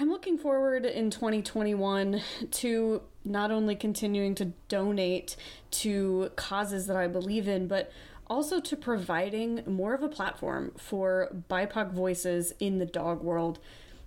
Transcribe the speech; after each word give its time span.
I'm 0.00 0.10
looking 0.10 0.38
forward 0.38 0.86
in 0.86 1.10
2021 1.10 2.20
to 2.52 3.02
not 3.24 3.50
only 3.50 3.74
continuing 3.74 4.36
to 4.36 4.52
donate 4.68 5.34
to 5.72 6.30
causes 6.36 6.86
that 6.86 6.96
I 6.96 7.08
believe 7.08 7.48
in, 7.48 7.66
but 7.66 7.90
also 8.28 8.60
to 8.60 8.76
providing 8.76 9.64
more 9.66 9.94
of 9.94 10.04
a 10.04 10.08
platform 10.08 10.70
for 10.76 11.34
BIPOC 11.50 11.90
voices 11.90 12.52
in 12.60 12.78
the 12.78 12.86
dog 12.86 13.24
world 13.24 13.58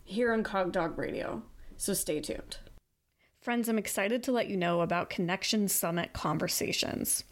here 0.05 0.31
on 0.31 0.43
Cog 0.43 0.71
Dog 0.71 0.97
Radio. 0.97 1.43
So 1.75 1.93
stay 1.93 2.21
tuned. 2.21 2.59
Friends, 3.41 3.67
I'm 3.67 3.79
excited 3.79 4.21
to 4.21 4.31
let 4.31 4.49
you 4.49 4.55
know 4.55 4.81
about 4.81 5.09
Connection 5.09 5.67
Summit 5.67 6.13
Conversations. 6.13 7.23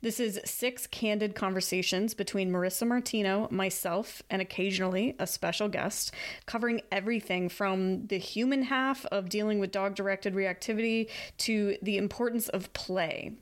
This 0.00 0.20
is 0.20 0.40
six 0.44 0.86
candid 0.86 1.34
conversations 1.34 2.14
between 2.14 2.52
Marissa 2.52 2.86
Martino, 2.86 3.48
myself, 3.50 4.22
and 4.30 4.40
occasionally 4.40 5.16
a 5.18 5.26
special 5.26 5.68
guest, 5.68 6.14
covering 6.46 6.82
everything 6.92 7.48
from 7.48 8.06
the 8.06 8.18
human 8.18 8.62
half 8.62 9.06
of 9.06 9.28
dealing 9.28 9.58
with 9.58 9.72
dog 9.72 9.96
directed 9.96 10.34
reactivity 10.34 11.10
to 11.38 11.76
the 11.82 11.96
importance 11.96 12.48
of 12.50 12.72
play. 12.72 13.32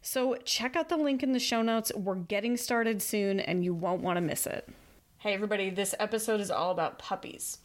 So, 0.00 0.34
check 0.44 0.74
out 0.74 0.88
the 0.88 0.96
link 0.96 1.22
in 1.22 1.30
the 1.30 1.38
show 1.38 1.62
notes. 1.62 1.92
We're 1.94 2.16
getting 2.16 2.56
started 2.56 3.00
soon, 3.00 3.38
and 3.38 3.62
you 3.62 3.72
won't 3.72 4.02
want 4.02 4.16
to 4.16 4.20
miss 4.20 4.48
it. 4.48 4.68
Hey, 5.18 5.32
everybody, 5.32 5.70
this 5.70 5.94
episode 6.00 6.40
is 6.40 6.50
all 6.50 6.72
about 6.72 6.98
puppies. 6.98 7.58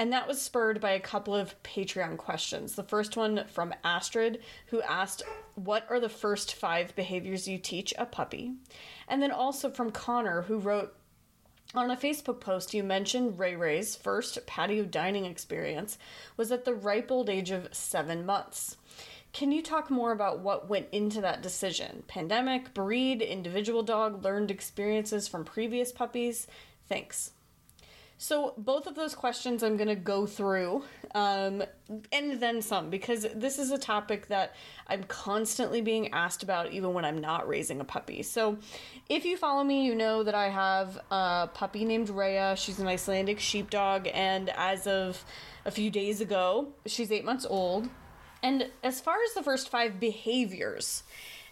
And 0.00 0.14
that 0.14 0.26
was 0.26 0.40
spurred 0.40 0.80
by 0.80 0.92
a 0.92 0.98
couple 0.98 1.34
of 1.34 1.62
Patreon 1.62 2.16
questions. 2.16 2.74
The 2.74 2.82
first 2.82 3.18
one 3.18 3.44
from 3.48 3.74
Astrid, 3.84 4.40
who 4.68 4.80
asked, 4.80 5.22
What 5.56 5.84
are 5.90 6.00
the 6.00 6.08
first 6.08 6.54
five 6.54 6.96
behaviors 6.96 7.46
you 7.46 7.58
teach 7.58 7.92
a 7.98 8.06
puppy? 8.06 8.54
And 9.08 9.20
then 9.20 9.30
also 9.30 9.68
from 9.68 9.90
Connor, 9.90 10.40
who 10.40 10.56
wrote, 10.56 10.96
on 11.74 11.90
a 11.90 11.98
Facebook 11.98 12.40
post, 12.40 12.72
you 12.72 12.82
mentioned 12.82 13.38
Ray 13.38 13.54
Ray's 13.56 13.94
first 13.94 14.46
patio 14.46 14.86
dining 14.86 15.26
experience 15.26 15.98
was 16.34 16.50
at 16.50 16.64
the 16.64 16.72
ripe 16.72 17.10
old 17.10 17.28
age 17.28 17.50
of 17.50 17.68
seven 17.70 18.24
months. 18.24 18.78
Can 19.34 19.52
you 19.52 19.62
talk 19.62 19.90
more 19.90 20.12
about 20.12 20.40
what 20.40 20.66
went 20.66 20.88
into 20.92 21.20
that 21.20 21.42
decision? 21.42 22.04
Pandemic, 22.08 22.72
breed, 22.72 23.20
individual 23.20 23.82
dog, 23.82 24.24
learned 24.24 24.50
experiences 24.50 25.28
from 25.28 25.44
previous 25.44 25.92
puppies? 25.92 26.46
Thanks. 26.88 27.32
So, 28.22 28.52
both 28.58 28.86
of 28.86 28.96
those 28.96 29.14
questions 29.14 29.62
I'm 29.62 29.78
going 29.78 29.88
to 29.88 29.94
go 29.94 30.26
through 30.26 30.84
um, 31.14 31.62
and 32.12 32.38
then 32.38 32.60
some 32.60 32.90
because 32.90 33.26
this 33.34 33.58
is 33.58 33.70
a 33.70 33.78
topic 33.78 34.26
that 34.26 34.54
I'm 34.86 35.04
constantly 35.04 35.80
being 35.80 36.12
asked 36.12 36.42
about 36.42 36.70
even 36.70 36.92
when 36.92 37.06
I'm 37.06 37.16
not 37.16 37.48
raising 37.48 37.80
a 37.80 37.84
puppy. 37.84 38.22
So, 38.22 38.58
if 39.08 39.24
you 39.24 39.38
follow 39.38 39.64
me, 39.64 39.86
you 39.86 39.94
know 39.94 40.22
that 40.22 40.34
I 40.34 40.50
have 40.50 40.98
a 41.10 41.48
puppy 41.54 41.86
named 41.86 42.10
Rhea. 42.10 42.56
She's 42.58 42.78
an 42.78 42.86
Icelandic 42.88 43.40
sheepdog, 43.40 44.06
and 44.12 44.50
as 44.50 44.86
of 44.86 45.24
a 45.64 45.70
few 45.70 45.90
days 45.90 46.20
ago, 46.20 46.74
she's 46.84 47.10
eight 47.10 47.24
months 47.24 47.46
old. 47.48 47.88
And 48.42 48.68
as 48.84 49.00
far 49.00 49.16
as 49.24 49.32
the 49.32 49.42
first 49.42 49.70
five 49.70 49.98
behaviors 49.98 51.04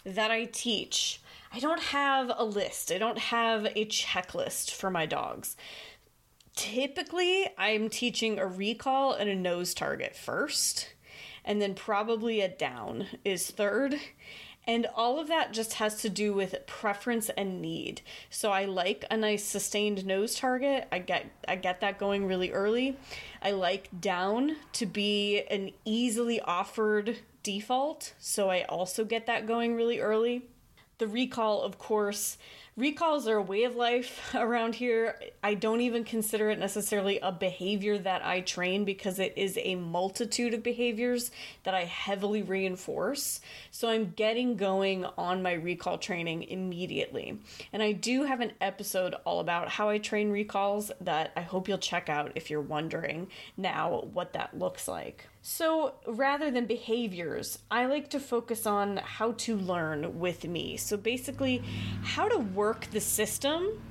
that 0.03 0.29
I 0.29 0.45
teach, 0.45 1.19
I 1.51 1.59
don't 1.59 1.81
have 1.81 2.31
a 2.37 2.45
list. 2.45 2.91
I 2.91 2.99
don't 2.99 3.17
have 3.17 3.65
a 3.65 3.85
checklist 3.85 4.69
for 4.75 4.91
my 4.91 5.07
dogs. 5.07 5.55
Typically, 6.59 7.47
I'm 7.57 7.87
teaching 7.87 8.37
a 8.37 8.45
recall 8.45 9.13
and 9.13 9.29
a 9.29 9.35
nose 9.35 9.73
target 9.73 10.13
first, 10.13 10.89
and 11.45 11.61
then 11.61 11.73
probably 11.73 12.41
a 12.41 12.49
down 12.49 13.07
is 13.23 13.49
third. 13.49 13.95
And 14.67 14.85
all 14.93 15.21
of 15.21 15.29
that 15.29 15.53
just 15.53 15.75
has 15.75 16.01
to 16.01 16.09
do 16.09 16.33
with 16.33 16.67
preference 16.67 17.29
and 17.29 17.61
need. 17.61 18.01
So 18.29 18.51
I 18.51 18.65
like 18.65 19.05
a 19.09 19.15
nice 19.15 19.45
sustained 19.45 20.05
nose 20.05 20.35
target. 20.35 20.85
I 20.91 20.99
get 20.99 21.31
I 21.47 21.55
get 21.55 21.79
that 21.79 21.97
going 21.97 22.27
really 22.27 22.51
early. 22.51 22.97
I 23.41 23.51
like 23.51 23.87
down 24.01 24.57
to 24.73 24.85
be 24.85 25.43
an 25.49 25.71
easily 25.85 26.41
offered 26.41 27.19
default, 27.41 28.15
so 28.19 28.49
I 28.49 28.63
also 28.63 29.05
get 29.05 29.27
that 29.27 29.47
going 29.47 29.75
really 29.75 30.01
early. 30.01 30.43
The 30.97 31.07
recall, 31.07 31.61
of 31.61 31.79
course, 31.79 32.37
recalls 32.79 33.27
are 33.27 33.35
a 33.35 33.41
way 33.41 33.65
of 33.65 33.75
life 33.75 34.33
around 34.35 34.75
here. 34.75 35.19
I 35.43 35.53
don't 35.53 35.81
even 35.81 36.03
consider 36.03 36.49
it 36.49 36.59
necessarily 36.59 37.19
a 37.19 37.31
behavior 37.31 37.97
that 37.97 38.25
I 38.25 38.41
train 38.41 38.85
because 38.85 39.19
it 39.19 39.33
is 39.35 39.59
a 39.61 39.75
multitude 39.75 40.53
of 40.53 40.63
behaviors 40.63 41.31
that 41.63 41.73
I 41.73 41.83
heavily 41.83 42.41
reinforce. 42.41 43.41
So 43.71 43.89
I'm 43.89 44.13
getting 44.15 44.55
going 44.55 45.05
on 45.17 45.43
my 45.43 45.53
recall 45.53 45.97
training 45.97 46.43
immediately. 46.43 47.39
And 47.73 47.83
I 47.83 47.91
do 47.91 48.23
have 48.23 48.39
an 48.39 48.53
episode 48.61 49.15
all 49.25 49.41
about 49.41 49.69
how 49.69 49.89
I 49.89 49.97
train 49.97 50.31
recalls 50.31 50.91
that 51.01 51.31
I 51.35 51.41
hope 51.41 51.67
you'll 51.67 51.77
check 51.77 52.07
out 52.07 52.31
if 52.35 52.49
you're 52.49 52.61
wondering 52.61 53.27
now 53.57 54.07
what 54.13 54.33
that 54.33 54.57
looks 54.57 54.87
like. 54.87 55.27
So 55.41 55.95
rather 56.05 56.51
than 56.51 56.65
behaviors, 56.65 57.59
I 57.71 57.85
like 57.85 58.09
to 58.09 58.19
focus 58.19 58.65
on 58.65 58.97
how 58.97 59.33
to 59.33 59.55
learn 59.55 60.19
with 60.19 60.45
me. 60.45 60.77
So 60.77 60.97
basically, 60.97 61.63
how 62.03 62.27
to 62.27 62.37
work 62.37 62.87
the 62.91 62.99
system, 62.99 63.81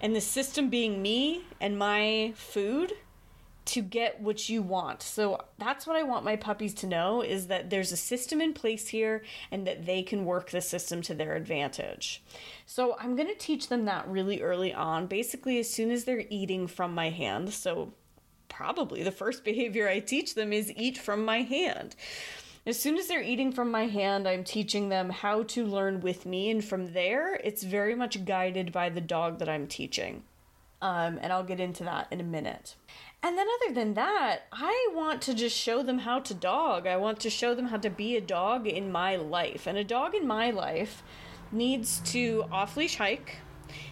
and 0.00 0.14
the 0.14 0.20
system 0.20 0.68
being 0.68 1.00
me 1.00 1.44
and 1.60 1.78
my 1.78 2.34
food 2.36 2.92
to 3.64 3.80
get 3.80 4.20
what 4.20 4.50
you 4.50 4.60
want. 4.60 5.00
So 5.00 5.42
that's 5.56 5.86
what 5.86 5.96
I 5.96 6.02
want 6.02 6.26
my 6.26 6.36
puppies 6.36 6.74
to 6.74 6.86
know 6.86 7.22
is 7.22 7.46
that 7.46 7.70
there's 7.70 7.92
a 7.92 7.96
system 7.96 8.42
in 8.42 8.52
place 8.52 8.88
here 8.88 9.22
and 9.50 9.66
that 9.66 9.86
they 9.86 10.02
can 10.02 10.26
work 10.26 10.50
the 10.50 10.60
system 10.60 11.00
to 11.02 11.14
their 11.14 11.34
advantage. 11.34 12.22
So 12.66 12.96
I'm 13.00 13.16
going 13.16 13.28
to 13.28 13.34
teach 13.34 13.68
them 13.68 13.86
that 13.86 14.06
really 14.06 14.42
early 14.42 14.74
on, 14.74 15.06
basically 15.06 15.58
as 15.58 15.70
soon 15.70 15.90
as 15.90 16.04
they're 16.04 16.26
eating 16.28 16.66
from 16.66 16.94
my 16.94 17.08
hand. 17.08 17.54
So 17.54 17.94
probably 18.56 19.02
the 19.02 19.10
first 19.10 19.44
behavior 19.44 19.88
I 19.88 19.98
teach 19.98 20.34
them 20.34 20.52
is 20.52 20.72
eat 20.76 20.96
from 20.96 21.24
my 21.24 21.42
hand. 21.42 21.96
As 22.66 22.80
soon 22.80 22.96
as 22.96 23.08
they're 23.08 23.22
eating 23.22 23.52
from 23.52 23.70
my 23.70 23.86
hand, 23.86 24.26
I'm 24.26 24.44
teaching 24.44 24.88
them 24.88 25.10
how 25.10 25.42
to 25.42 25.66
learn 25.66 26.00
with 26.00 26.24
me, 26.24 26.50
and 26.50 26.64
from 26.64 26.92
there, 26.92 27.34
it's 27.34 27.62
very 27.62 27.94
much 27.94 28.24
guided 28.24 28.72
by 28.72 28.88
the 28.88 29.02
dog 29.02 29.38
that 29.40 29.48
I'm 29.50 29.66
teaching. 29.66 30.22
Um, 30.80 31.18
and 31.20 31.32
I'll 31.32 31.44
get 31.44 31.60
into 31.60 31.84
that 31.84 32.08
in 32.10 32.20
a 32.20 32.24
minute. 32.24 32.76
And 33.22 33.36
then, 33.36 33.46
other 33.62 33.74
than 33.74 33.94
that, 33.94 34.42
I 34.52 34.90
want 34.94 35.20
to 35.22 35.34
just 35.34 35.56
show 35.56 35.82
them 35.82 35.98
how 35.98 36.20
to 36.20 36.34
dog. 36.34 36.86
I 36.86 36.96
want 36.96 37.20
to 37.20 37.30
show 37.30 37.54
them 37.54 37.66
how 37.66 37.78
to 37.78 37.90
be 37.90 38.16
a 38.16 38.20
dog 38.20 38.66
in 38.66 38.92
my 38.92 39.16
life. 39.16 39.66
And 39.66 39.76
a 39.76 39.84
dog 39.84 40.14
in 40.14 40.26
my 40.26 40.50
life 40.50 41.02
needs 41.52 42.00
to 42.12 42.44
off 42.50 42.76
leash 42.76 42.96
hike, 42.96 43.36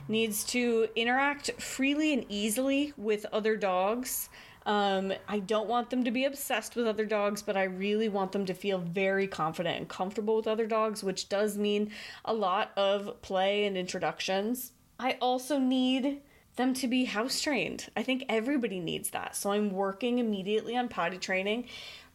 needs 0.09 0.45
to 0.45 0.89
interact 0.97 1.51
freely 1.61 2.13
and 2.13 2.27
easily 2.29 2.93
with 2.97 3.27
other 3.33 3.57
dogs. 3.57 4.29
Um, 4.67 5.13
I 5.29 5.41
don't 5.41 5.69
want 5.69 5.91
them 5.91 6.05
to 6.05 6.11
be 6.11 6.25
obsessed 6.25 6.77
with 6.77 6.87
other 6.87 7.05
dogs, 7.05 7.43
but 7.43 7.57
I 7.57 7.65
really 7.65 8.09
want 8.09 8.33
them 8.33 8.47
to 8.47 8.55
feel 8.55 8.79
very 8.79 9.27
confident 9.27 9.77
and 9.79 9.89
comfortable 9.89 10.37
with 10.37 10.47
other 10.47 10.67
dogs, 10.67 11.03
which 11.03 11.29
does 11.29 11.59
mean 11.59 11.91
a 12.25 12.35
lot 12.35 12.71
of 12.77 13.21
play 13.23 13.65
and 13.65 13.77
introductions. 13.77 14.73
I 14.99 15.19
also 15.21 15.59
need 15.59 16.21
them 16.57 16.75
to 16.75 16.87
be 16.87 17.07
house 17.07 17.41
trained. 17.41 17.89
I 17.97 18.03
think 18.03 18.25
everybody 18.29 18.79
needs 18.79 19.11
that. 19.11 19.35
So 19.37 19.53
I'm 19.53 19.71
working 19.71 20.19
immediately 20.19 20.77
on 20.77 20.89
potty 20.89 21.19
training. 21.19 21.67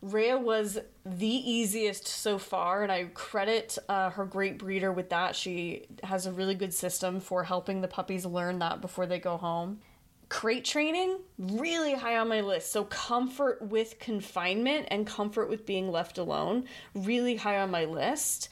Rhea 0.01 0.37
was 0.37 0.77
the 1.03 1.27
easiest 1.27 2.07
so 2.07 2.37
far, 2.37 2.83
and 2.83 2.91
I 2.91 3.05
credit 3.15 3.79
uh, 3.89 4.11
her 4.11 4.25
great 4.25 4.59
breeder 4.59 4.91
with 4.91 5.09
that. 5.09 5.35
She 5.35 5.87
has 6.03 6.27
a 6.27 6.31
really 6.31 6.53
good 6.53 6.73
system 6.73 7.19
for 7.19 7.43
helping 7.43 7.81
the 7.81 7.87
puppies 7.87 8.25
learn 8.25 8.59
that 8.59 8.79
before 8.79 9.07
they 9.07 9.19
go 9.19 9.37
home 9.37 9.79
crate 10.29 10.65
training 10.65 11.19
really 11.37 11.93
high 11.93 12.17
on 12.17 12.27
my 12.27 12.41
list. 12.41 12.71
So 12.71 12.83
comfort 12.83 13.61
with 13.61 13.99
confinement 13.99 14.87
and 14.91 15.07
comfort 15.07 15.49
with 15.49 15.65
being 15.65 15.91
left 15.91 16.17
alone 16.17 16.65
really 16.93 17.37
high 17.37 17.59
on 17.59 17.71
my 17.71 17.85
list. 17.85 18.49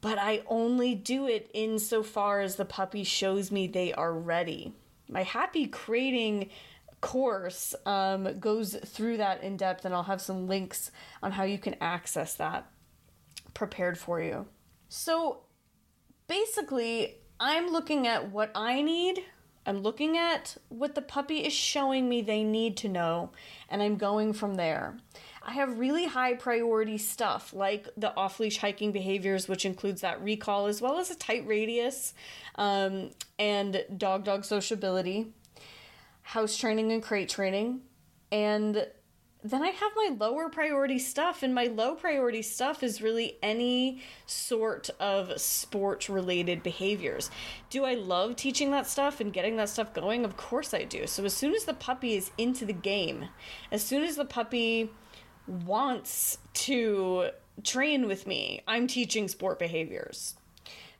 But 0.00 0.18
i 0.18 0.42
only 0.46 0.94
do 0.94 1.26
it 1.26 1.50
insofar 1.54 2.40
as 2.40 2.56
the 2.56 2.64
puppy 2.64 3.04
shows 3.04 3.50
me 3.50 3.66
they 3.66 3.92
are 3.92 4.12
ready. 4.12 4.74
My 5.08 5.22
happy 5.22 5.66
crating 5.66 6.50
course 7.00 7.74
um, 7.84 8.38
goes 8.38 8.74
through 8.74 9.18
that 9.18 9.42
in 9.42 9.58
depth 9.58 9.84
and 9.84 9.94
i'll 9.94 10.04
have 10.04 10.22
some 10.22 10.46
links 10.46 10.90
on 11.22 11.32
how 11.32 11.42
you 11.42 11.58
can 11.58 11.76
access 11.80 12.34
that 12.36 12.66
prepared 13.52 13.98
for 13.98 14.22
you. 14.22 14.46
So 14.88 15.40
basically 16.28 17.16
i'm 17.38 17.68
looking 17.68 18.06
at 18.06 18.30
what 18.30 18.50
i 18.54 18.80
need 18.80 19.22
I'm 19.66 19.82
looking 19.82 20.16
at 20.16 20.56
what 20.68 20.94
the 20.94 21.02
puppy 21.02 21.38
is 21.38 21.52
showing 21.52 22.08
me 22.08 22.20
they 22.20 22.42
need 22.42 22.76
to 22.78 22.88
know, 22.88 23.30
and 23.70 23.82
I'm 23.82 23.96
going 23.96 24.32
from 24.32 24.56
there. 24.56 24.96
I 25.42 25.52
have 25.52 25.78
really 25.78 26.06
high 26.06 26.34
priority 26.34 26.98
stuff 26.98 27.52
like 27.52 27.88
the 27.96 28.14
off 28.16 28.40
leash 28.40 28.58
hiking 28.58 28.92
behaviors, 28.92 29.48
which 29.48 29.64
includes 29.64 30.00
that 30.00 30.22
recall 30.22 30.66
as 30.66 30.80
well 30.80 30.98
as 30.98 31.10
a 31.10 31.14
tight 31.14 31.46
radius 31.46 32.14
um, 32.56 33.10
and 33.38 33.84
dog 33.96 34.24
dog 34.24 34.44
sociability, 34.44 35.32
house 36.22 36.56
training 36.56 36.92
and 36.92 37.02
crate 37.02 37.28
training, 37.28 37.80
and 38.32 38.86
then 39.44 39.62
I 39.62 39.68
have 39.68 39.92
my 39.94 40.16
lower 40.18 40.48
priority 40.48 40.98
stuff, 40.98 41.42
and 41.42 41.54
my 41.54 41.66
low 41.66 41.94
priority 41.94 42.40
stuff 42.40 42.82
is 42.82 43.02
really 43.02 43.36
any 43.42 44.02
sort 44.24 44.88
of 44.98 45.38
sport 45.38 46.08
related 46.08 46.62
behaviors. 46.62 47.30
Do 47.68 47.84
I 47.84 47.92
love 47.92 48.36
teaching 48.36 48.70
that 48.70 48.86
stuff 48.86 49.20
and 49.20 49.34
getting 49.34 49.56
that 49.56 49.68
stuff 49.68 49.92
going? 49.92 50.24
Of 50.24 50.38
course 50.38 50.72
I 50.72 50.84
do. 50.84 51.06
So, 51.06 51.26
as 51.26 51.34
soon 51.34 51.54
as 51.54 51.66
the 51.66 51.74
puppy 51.74 52.14
is 52.14 52.30
into 52.38 52.64
the 52.64 52.72
game, 52.72 53.26
as 53.70 53.82
soon 53.82 54.02
as 54.02 54.16
the 54.16 54.24
puppy 54.24 54.90
wants 55.46 56.38
to 56.54 57.28
train 57.62 58.06
with 58.06 58.26
me, 58.26 58.62
I'm 58.66 58.86
teaching 58.86 59.28
sport 59.28 59.58
behaviors. 59.58 60.36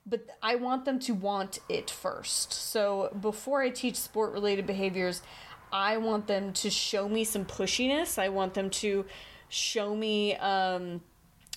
But 0.07 0.27
I 0.43 0.57
want 0.57 0.85
them 0.85 0.99
to 1.01 1.15
want 1.15 1.61
it 1.71 1.91
first. 1.91 2.53
So, 2.53 3.17
before 3.23 3.63
I 3.63 3.71
teach 3.71 3.97
sport 3.97 4.35
related 4.35 4.67
behaviors, 4.67 5.23
I 5.75 5.97
want 5.97 6.29
them 6.29 6.53
to 6.53 6.71
show 6.71 7.09
me 7.09 7.25
some 7.25 7.45
pushiness. 7.45 8.17
I 8.17 8.29
want 8.29 8.55
them 8.55 8.71
to 8.71 9.07
show 9.49 9.97
me, 9.97 10.37
um, 10.37 11.01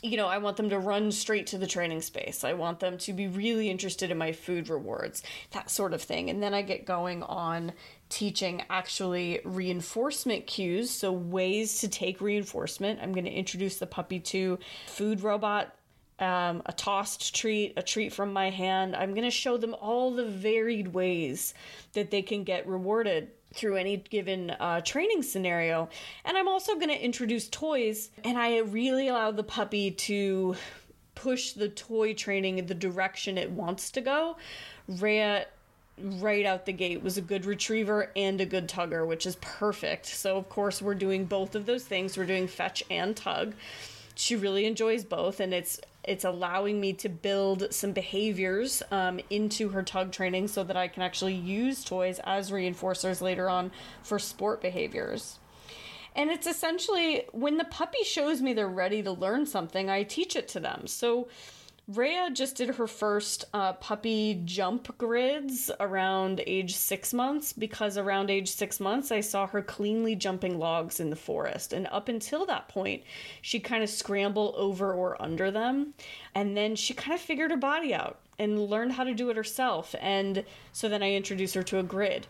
you 0.02 0.18
know, 0.18 0.26
I 0.26 0.40
want 0.40 0.58
them 0.58 0.72
to 0.72 0.80
run 0.80 1.12
straight 1.12 1.46
to 1.48 1.60
the 1.60 1.68
training 1.68 2.02
space. 2.02 2.44
I 2.44 2.54
want 2.54 2.80
them 2.80 2.98
to 2.98 3.14
be 3.14 3.28
really 3.28 3.70
interested 3.70 4.10
in 4.10 4.18
my 4.18 4.32
food 4.32 4.70
rewards, 4.70 5.22
that 5.52 5.70
sort 5.70 5.94
of 5.94 6.02
thing. 6.02 6.32
And 6.32 6.42
then 6.42 6.56
I 6.56 6.64
get 6.64 6.84
going 6.84 7.22
on 7.22 7.74
teaching 8.10 8.64
actually 8.72 9.40
reinforcement 9.46 10.48
cues, 10.48 10.90
so 10.90 11.12
ways 11.12 11.82
to 11.82 11.88
take 11.88 12.20
reinforcement. 12.20 13.00
I'm 13.04 13.14
going 13.14 13.26
to 13.26 13.32
introduce 13.32 13.78
the 13.78 13.86
puppy 13.86 14.20
to 14.20 14.58
food 14.88 15.22
robot 15.22 15.76
um, 16.20 16.64
a 16.66 16.74
tossed 16.74 17.36
treat, 17.36 17.74
a 17.78 17.84
treat 17.84 18.12
from 18.12 18.34
my 18.34 18.50
hand. 18.50 18.96
I'm 18.96 19.12
going 19.14 19.26
to 19.26 19.30
show 19.30 19.58
them 19.58 19.76
all 19.80 20.12
the 20.12 20.26
varied 20.26 20.88
ways 20.88 21.54
that 21.94 22.10
they 22.10 22.24
can 22.24 22.44
get 22.44 22.68
rewarded 22.68 23.30
through 23.58 23.76
any 23.76 23.98
given 23.98 24.52
uh, 24.52 24.82
training 24.82 25.24
scenario. 25.24 25.90
And 26.24 26.38
I'm 26.38 26.48
also 26.48 26.76
going 26.76 26.90
to 26.90 27.04
introduce 27.04 27.50
toys, 27.50 28.12
and 28.24 28.38
I 28.38 28.60
really 28.60 29.08
allow 29.10 29.32
the 29.32 29.44
puppy 29.44 29.92
to 29.92 30.56
push 31.16 31.54
the 31.54 31.68
toy 31.68 32.14
training 32.14 32.60
in 32.60 32.68
the 32.68 32.76
direction 32.76 33.38
it 33.38 33.52
wants 33.52 33.92
to 33.92 34.02
go. 34.02 34.38
Rhea 34.88 35.48
right 35.98 36.46
out 36.46 36.68
the 36.68 36.74
gate 36.74 37.02
was 37.02 37.18
a 37.18 37.22
good 37.22 37.46
retriever 37.46 38.12
and 38.16 38.40
a 38.40 38.46
good 38.46 38.70
tugger, 38.70 39.06
which 39.06 39.26
is 39.26 39.36
perfect. 39.38 40.06
So, 40.06 40.38
of 40.38 40.48
course, 40.48 40.82
we're 40.82 40.94
doing 40.94 41.26
both 41.26 41.56
of 41.56 41.66
those 41.66 41.84
things. 41.84 42.18
We're 42.18 42.26
doing 42.26 42.48
fetch 42.48 42.84
and 42.92 43.16
tug. 43.16 43.56
She 44.14 44.36
really 44.36 44.66
enjoys 44.66 45.04
both, 45.04 45.40
and 45.40 45.54
it's 45.54 45.80
it's 46.08 46.24
allowing 46.24 46.80
me 46.80 46.94
to 46.94 47.10
build 47.10 47.72
some 47.74 47.92
behaviors 47.92 48.82
um, 48.92 49.20
into 49.30 49.70
her 49.70 49.84
tug 49.84 50.12
training 50.12 50.48
so 50.48 50.64
that 50.64 50.78
I 50.78 50.88
can 50.88 51.04
actually 51.04 51.36
use 51.36 51.84
toys 51.84 52.20
as 52.24 52.50
reinforcers 52.50 53.22
later 53.22 53.50
on 53.50 53.72
for 54.02 54.18
sport 54.18 54.62
behaviors. 54.62 55.38
And 56.16 56.32
it's 56.32 56.48
essentially 56.48 57.26
when 57.32 57.58
the 57.58 57.66
puppy 57.66 58.04
shows 58.04 58.42
me 58.42 58.54
they're 58.54 58.68
ready 58.68 59.04
to 59.04 59.12
learn 59.12 59.46
something, 59.46 59.90
I 59.90 60.02
teach 60.02 60.36
it 60.36 60.48
to 60.50 60.60
them. 60.60 60.88
So 60.88 61.28
Rhea 61.88 62.30
just 62.34 62.58
did 62.58 62.76
her 62.76 62.86
first 62.86 63.46
uh, 63.54 63.72
puppy 63.72 64.42
jump 64.44 64.98
grids 64.98 65.72
around 65.80 66.44
age 66.46 66.76
six 66.76 67.14
months 67.14 67.54
because 67.54 67.98
around 67.98 68.30
age 68.30 68.50
six 68.50 68.82
months 68.82 69.10
I 69.10 69.22
saw 69.22 69.48
her 69.48 69.62
cleanly 69.62 70.14
jumping 70.14 70.60
logs 70.60 71.00
in 71.00 71.10
the 71.10 71.16
forest. 71.16 71.72
And 71.72 71.88
up 71.88 72.10
until 72.10 72.46
that 72.48 72.68
point, 72.68 73.04
she 73.42 73.62
kind 73.62 73.84
of 73.84 73.90
scramble 73.90 74.54
over 74.58 74.94
or 74.94 75.22
under 75.22 75.50
them. 75.50 75.94
And 76.36 76.58
then 76.58 76.76
she 76.76 76.94
kind 76.94 77.14
of 77.14 77.22
figured 77.22 77.52
her 77.52 77.58
body 77.58 77.94
out 77.94 78.20
and 78.38 78.60
learned 78.60 78.92
how 78.92 79.06
to 79.06 79.14
do 79.14 79.30
it 79.30 79.38
herself. 79.38 79.96
And 80.02 80.44
so 80.74 80.90
then 80.90 81.02
I 81.02 81.14
introduced 81.14 81.56
her 81.56 81.64
to 81.64 81.80
a 81.80 81.84
grid. 81.84 82.28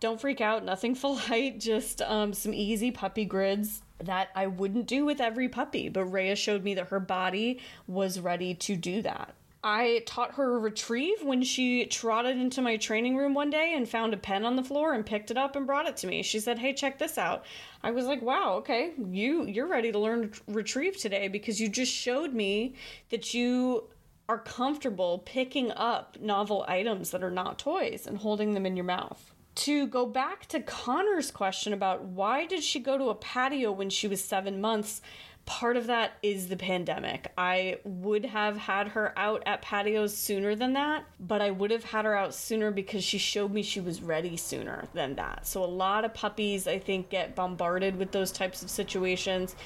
Don't 0.00 0.20
freak 0.20 0.42
out, 0.42 0.66
nothing 0.66 0.94
full 0.94 1.16
height, 1.30 1.58
just 1.58 2.02
um, 2.02 2.34
some 2.34 2.52
easy 2.52 2.90
puppy 2.90 3.24
grids 3.24 3.80
that 4.02 4.28
I 4.34 4.46
wouldn't 4.46 4.86
do 4.86 5.04
with 5.04 5.20
every 5.20 5.48
puppy, 5.48 5.88
but 5.88 6.04
Rhea 6.04 6.36
showed 6.36 6.64
me 6.64 6.74
that 6.74 6.88
her 6.88 7.00
body 7.00 7.60
was 7.86 8.20
ready 8.20 8.54
to 8.54 8.76
do 8.76 9.02
that. 9.02 9.34
I 9.64 10.02
taught 10.06 10.34
her 10.34 10.58
retrieve 10.58 11.22
when 11.22 11.44
she 11.44 11.86
trotted 11.86 12.36
into 12.36 12.60
my 12.60 12.76
training 12.76 13.16
room 13.16 13.32
one 13.32 13.48
day 13.48 13.74
and 13.76 13.88
found 13.88 14.12
a 14.12 14.16
pen 14.16 14.44
on 14.44 14.56
the 14.56 14.64
floor 14.64 14.92
and 14.92 15.06
picked 15.06 15.30
it 15.30 15.36
up 15.36 15.54
and 15.54 15.66
brought 15.66 15.86
it 15.86 15.96
to 15.98 16.08
me. 16.08 16.22
She 16.24 16.40
said, 16.40 16.58
"Hey, 16.58 16.72
check 16.72 16.98
this 16.98 17.16
out." 17.16 17.44
I 17.80 17.92
was 17.92 18.06
like, 18.06 18.22
"Wow, 18.22 18.54
okay. 18.54 18.92
You 18.98 19.44
you're 19.44 19.68
ready 19.68 19.92
to 19.92 19.98
learn 20.00 20.32
retrieve 20.48 20.96
today 20.96 21.28
because 21.28 21.60
you 21.60 21.68
just 21.68 21.92
showed 21.92 22.34
me 22.34 22.74
that 23.10 23.34
you 23.34 23.84
are 24.28 24.38
comfortable 24.38 25.18
picking 25.18 25.70
up 25.72 26.18
novel 26.20 26.64
items 26.66 27.12
that 27.12 27.22
are 27.22 27.30
not 27.30 27.58
toys 27.58 28.04
and 28.06 28.18
holding 28.18 28.54
them 28.54 28.66
in 28.66 28.76
your 28.76 28.84
mouth." 28.84 29.31
To 29.54 29.86
go 29.86 30.06
back 30.06 30.46
to 30.46 30.60
Connor's 30.60 31.30
question 31.30 31.72
about 31.72 32.04
why 32.04 32.46
did 32.46 32.62
she 32.62 32.80
go 32.80 32.96
to 32.96 33.10
a 33.10 33.14
patio 33.14 33.70
when 33.72 33.90
she 33.90 34.08
was 34.08 34.24
7 34.24 34.60
months? 34.60 35.02
Part 35.44 35.76
of 35.76 35.88
that 35.88 36.12
is 36.22 36.48
the 36.48 36.56
pandemic. 36.56 37.32
I 37.36 37.78
would 37.82 38.24
have 38.26 38.56
had 38.56 38.88
her 38.88 39.12
out 39.18 39.42
at 39.44 39.60
patios 39.60 40.16
sooner 40.16 40.54
than 40.54 40.74
that, 40.74 41.04
but 41.18 41.42
I 41.42 41.50
would 41.50 41.72
have 41.72 41.82
had 41.82 42.04
her 42.04 42.14
out 42.14 42.32
sooner 42.32 42.70
because 42.70 43.02
she 43.02 43.18
showed 43.18 43.52
me 43.52 43.62
she 43.64 43.80
was 43.80 44.00
ready 44.00 44.36
sooner 44.36 44.84
than 44.94 45.16
that. 45.16 45.44
So 45.46 45.64
a 45.64 45.66
lot 45.66 46.04
of 46.04 46.14
puppies 46.14 46.68
I 46.68 46.78
think 46.78 47.10
get 47.10 47.34
bombarded 47.34 47.96
with 47.96 48.12
those 48.12 48.30
types 48.30 48.62
of 48.62 48.70
situations. 48.70 49.56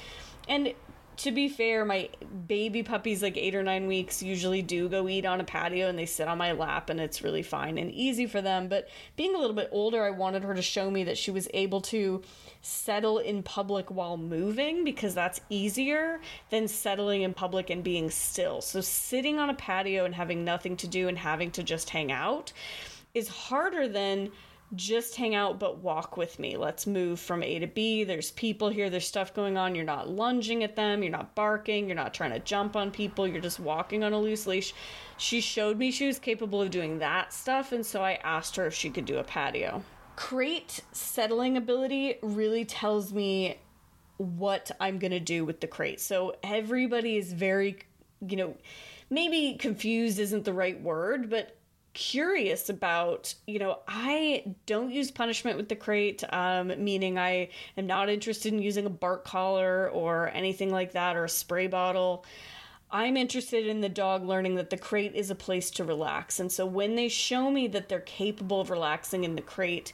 And 0.49 0.73
to 1.17 1.31
be 1.31 1.49
fair, 1.49 1.83
my 1.83 2.09
baby 2.47 2.83
puppies, 2.83 3.23
like 3.23 3.37
eight 3.37 3.55
or 3.55 3.63
nine 3.63 3.87
weeks, 3.87 4.21
usually 4.21 4.61
do 4.61 4.87
go 4.87 5.09
eat 5.09 5.25
on 5.25 5.41
a 5.41 5.43
patio 5.43 5.89
and 5.89 5.97
they 5.97 6.05
sit 6.05 6.27
on 6.27 6.37
my 6.37 6.51
lap 6.51 6.91
and 6.91 6.99
it's 6.99 7.23
really 7.23 7.41
fine 7.41 7.79
and 7.79 7.91
easy 7.91 8.27
for 8.27 8.39
them. 8.39 8.67
But 8.67 8.87
being 9.15 9.33
a 9.33 9.39
little 9.39 9.55
bit 9.55 9.69
older, 9.71 10.03
I 10.03 10.11
wanted 10.11 10.43
her 10.43 10.53
to 10.53 10.61
show 10.61 10.91
me 10.91 11.03
that 11.05 11.17
she 11.17 11.31
was 11.31 11.47
able 11.55 11.81
to 11.81 12.21
settle 12.61 13.17
in 13.17 13.41
public 13.41 13.89
while 13.89 14.15
moving 14.17 14.83
because 14.83 15.15
that's 15.15 15.41
easier 15.49 16.21
than 16.51 16.67
settling 16.67 17.23
in 17.23 17.33
public 17.33 17.71
and 17.71 17.83
being 17.83 18.11
still. 18.11 18.61
So, 18.61 18.81
sitting 18.81 19.39
on 19.39 19.49
a 19.49 19.55
patio 19.55 20.05
and 20.05 20.13
having 20.13 20.45
nothing 20.45 20.77
to 20.77 20.87
do 20.87 21.07
and 21.07 21.17
having 21.17 21.49
to 21.51 21.63
just 21.63 21.89
hang 21.89 22.11
out 22.11 22.53
is 23.15 23.27
harder 23.27 23.87
than 23.87 24.31
just 24.75 25.15
hang 25.15 25.33
out 25.33 25.59
but 25.59 25.79
walk 25.79 26.17
with 26.17 26.39
me. 26.39 26.57
Let's 26.57 26.85
move 26.85 27.19
from 27.19 27.41
A 27.41 27.59
to 27.59 27.67
B. 27.67 28.03
There's 28.03 28.31
people 28.31 28.69
here, 28.69 28.89
there's 28.89 29.07
stuff 29.07 29.33
going 29.33 29.57
on. 29.57 29.75
You're 29.75 29.85
not 29.85 30.09
lunging 30.09 30.63
at 30.63 30.75
them, 30.75 31.03
you're 31.03 31.11
not 31.11 31.35
barking, 31.35 31.87
you're 31.87 31.95
not 31.95 32.13
trying 32.13 32.31
to 32.31 32.39
jump 32.39 32.75
on 32.75 32.91
people, 32.91 33.27
you're 33.27 33.41
just 33.41 33.59
walking 33.59 34.03
on 34.03 34.13
a 34.13 34.19
loose 34.19 34.45
leash. 34.45 34.73
She 35.17 35.41
showed 35.41 35.77
me 35.77 35.91
she 35.91 36.07
was 36.07 36.19
capable 36.19 36.61
of 36.61 36.69
doing 36.69 36.99
that 36.99 37.33
stuff, 37.33 37.71
and 37.71 37.85
so 37.85 38.03
I 38.03 38.13
asked 38.23 38.55
her 38.57 38.67
if 38.67 38.73
she 38.73 38.89
could 38.89 39.05
do 39.05 39.17
a 39.17 39.23
patio. 39.23 39.83
Crate 40.15 40.81
settling 40.91 41.57
ability 41.57 42.17
really 42.21 42.65
tells 42.65 43.13
me 43.13 43.57
what 44.17 44.71
I'm 44.79 44.99
going 44.99 45.11
to 45.11 45.19
do 45.19 45.45
with 45.45 45.61
the 45.61 45.67
crate. 45.67 46.01
So 46.01 46.35
everybody 46.43 47.17
is 47.17 47.31
very, 47.31 47.77
you 48.27 48.35
know, 48.35 48.57
maybe 49.09 49.55
confused 49.59 50.19
isn't 50.19 50.43
the 50.43 50.53
right 50.53 50.81
word, 50.81 51.29
but 51.29 51.56
curious 51.97 52.69
about 52.69 53.33
you 53.47 53.57
know 53.57 53.79
i 53.87 54.43
don't 54.67 54.91
use 54.91 55.09
punishment 55.09 55.57
with 55.57 55.67
the 55.67 55.75
crate 55.75 56.23
um, 56.31 56.67
meaning 56.77 57.17
i 57.17 57.49
am 57.75 57.87
not 57.87 58.07
interested 58.07 58.53
in 58.53 58.61
using 58.61 58.85
a 58.85 58.89
bark 58.89 59.25
collar 59.25 59.89
or 59.89 60.29
anything 60.29 60.71
like 60.71 60.91
that 60.91 61.15
or 61.15 61.25
a 61.25 61.29
spray 61.29 61.67
bottle. 61.67 62.23
I'm 62.89 63.17
interested 63.17 63.67
in 63.67 63.81
the 63.81 63.89
dog 63.89 64.23
learning 64.23 64.55
that 64.55 64.69
the 64.69 64.77
crate 64.77 65.13
is 65.13 65.29
a 65.29 65.35
place 65.35 65.69
to 65.71 65.83
relax. 65.83 66.39
And 66.39 66.51
so 66.51 66.65
when 66.65 66.95
they 66.95 67.09
show 67.09 67.51
me 67.51 67.67
that 67.67 67.89
they're 67.89 67.99
capable 67.99 68.61
of 68.61 68.69
relaxing 68.69 69.23
in 69.23 69.35
the 69.35 69.41
crate 69.41 69.91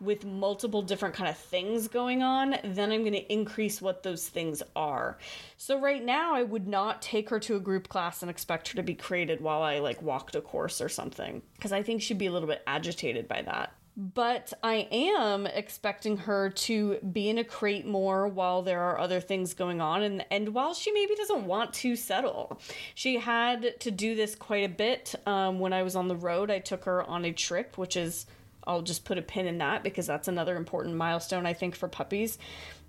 with 0.00 0.24
multiple 0.24 0.82
different 0.82 1.14
kind 1.14 1.30
of 1.30 1.36
things 1.36 1.88
going 1.88 2.22
on, 2.22 2.56
then 2.64 2.92
I'm 2.92 3.00
going 3.00 3.12
to 3.12 3.32
increase 3.32 3.80
what 3.80 4.02
those 4.02 4.28
things 4.28 4.62
are. 4.74 5.18
So 5.56 5.80
right 5.80 6.04
now 6.04 6.34
I 6.34 6.42
would 6.42 6.66
not 6.66 7.00
take 7.02 7.30
her 7.30 7.40
to 7.40 7.56
a 7.56 7.60
group 7.60 7.88
class 7.88 8.22
and 8.22 8.30
expect 8.30 8.68
her 8.68 8.76
to 8.76 8.82
be 8.82 8.94
created 8.94 9.40
while 9.40 9.62
I 9.62 9.78
like 9.78 10.02
walked 10.02 10.34
a 10.34 10.40
course 10.40 10.80
or 10.80 10.88
something 10.88 11.42
because 11.54 11.72
I 11.72 11.82
think 11.82 12.02
she'd 12.02 12.18
be 12.18 12.26
a 12.26 12.32
little 12.32 12.48
bit 12.48 12.62
agitated 12.66 13.26
by 13.28 13.42
that. 13.42 13.72
But 13.98 14.52
I 14.62 14.88
am 14.92 15.46
expecting 15.46 16.18
her 16.18 16.50
to 16.50 16.96
be 16.96 17.30
in 17.30 17.38
a 17.38 17.44
crate 17.44 17.86
more 17.86 18.28
while 18.28 18.60
there 18.60 18.82
are 18.82 18.98
other 18.98 19.20
things 19.20 19.54
going 19.54 19.80
on 19.80 20.02
and 20.02 20.22
and 20.30 20.50
while 20.50 20.74
she 20.74 20.92
maybe 20.92 21.14
doesn't 21.14 21.46
want 21.46 21.72
to 21.74 21.96
settle. 21.96 22.60
She 22.94 23.16
had 23.16 23.80
to 23.80 23.90
do 23.90 24.14
this 24.14 24.34
quite 24.34 24.64
a 24.64 24.68
bit 24.68 25.14
um, 25.24 25.60
when 25.60 25.72
I 25.72 25.82
was 25.82 25.96
on 25.96 26.08
the 26.08 26.16
road. 26.16 26.50
I 26.50 26.58
took 26.58 26.84
her 26.84 27.02
on 27.04 27.24
a 27.24 27.32
trip, 27.32 27.78
which 27.78 27.96
is 27.96 28.26
I'll 28.66 28.82
just 28.82 29.04
put 29.04 29.18
a 29.18 29.22
pin 29.22 29.46
in 29.46 29.58
that 29.58 29.82
because 29.82 30.06
that's 30.06 30.28
another 30.28 30.56
important 30.56 30.96
milestone 30.96 31.46
I 31.46 31.52
think 31.52 31.76
for 31.76 31.88
puppies. 31.88 32.38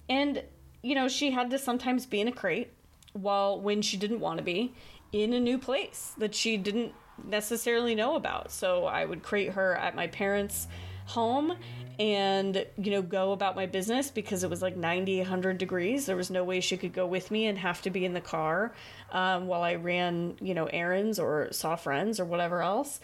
And 0.10 0.44
you 0.82 0.96
know, 0.96 1.08
she 1.08 1.32
had 1.32 1.50
to 1.52 1.60
sometimes 1.60 2.06
be 2.06 2.22
in 2.22 2.28
a 2.28 2.32
crate 2.32 2.72
while 3.14 3.60
when 3.60 3.82
she 3.82 3.98
didn't 3.98 4.20
want 4.20 4.38
to 4.38 4.44
be 4.44 4.74
in 5.12 5.34
a 5.34 5.40
new 5.40 5.58
place 5.58 6.14
that 6.18 6.36
she 6.36 6.58
didn't 6.58 6.94
necessarily 7.24 7.96
know 7.96 8.16
about. 8.16 8.52
So 8.52 8.86
I 8.86 9.06
would 9.06 9.24
crate 9.24 9.52
her 9.54 9.76
at 9.76 9.96
my 9.96 10.08
parents' 10.08 10.68
home 11.08 11.56
and 12.00 12.66
you 12.78 12.92
know 12.92 13.02
go 13.02 13.32
about 13.32 13.56
my 13.56 13.66
business 13.66 14.12
because 14.12 14.44
it 14.44 14.50
was 14.50 14.62
like 14.62 14.76
90 14.76 15.20
100 15.20 15.58
degrees 15.58 16.06
there 16.06 16.18
was 16.18 16.30
no 16.30 16.44
way 16.44 16.60
she 16.60 16.76
could 16.76 16.94
go 16.94 17.08
with 17.08 17.32
me 17.32 17.46
and 17.46 17.58
have 17.58 17.82
to 17.82 17.90
be 17.90 18.06
in 18.06 18.14
the 18.14 18.22
car 18.22 18.74
um, 19.12 19.48
while 19.48 19.64
i 19.64 19.76
ran 19.76 20.36
you 20.42 20.54
know 20.54 20.66
errands 20.66 21.18
or 21.18 21.48
saw 21.52 21.76
friends 21.76 22.20
or 22.20 22.26
whatever 22.26 22.62
else 22.62 23.00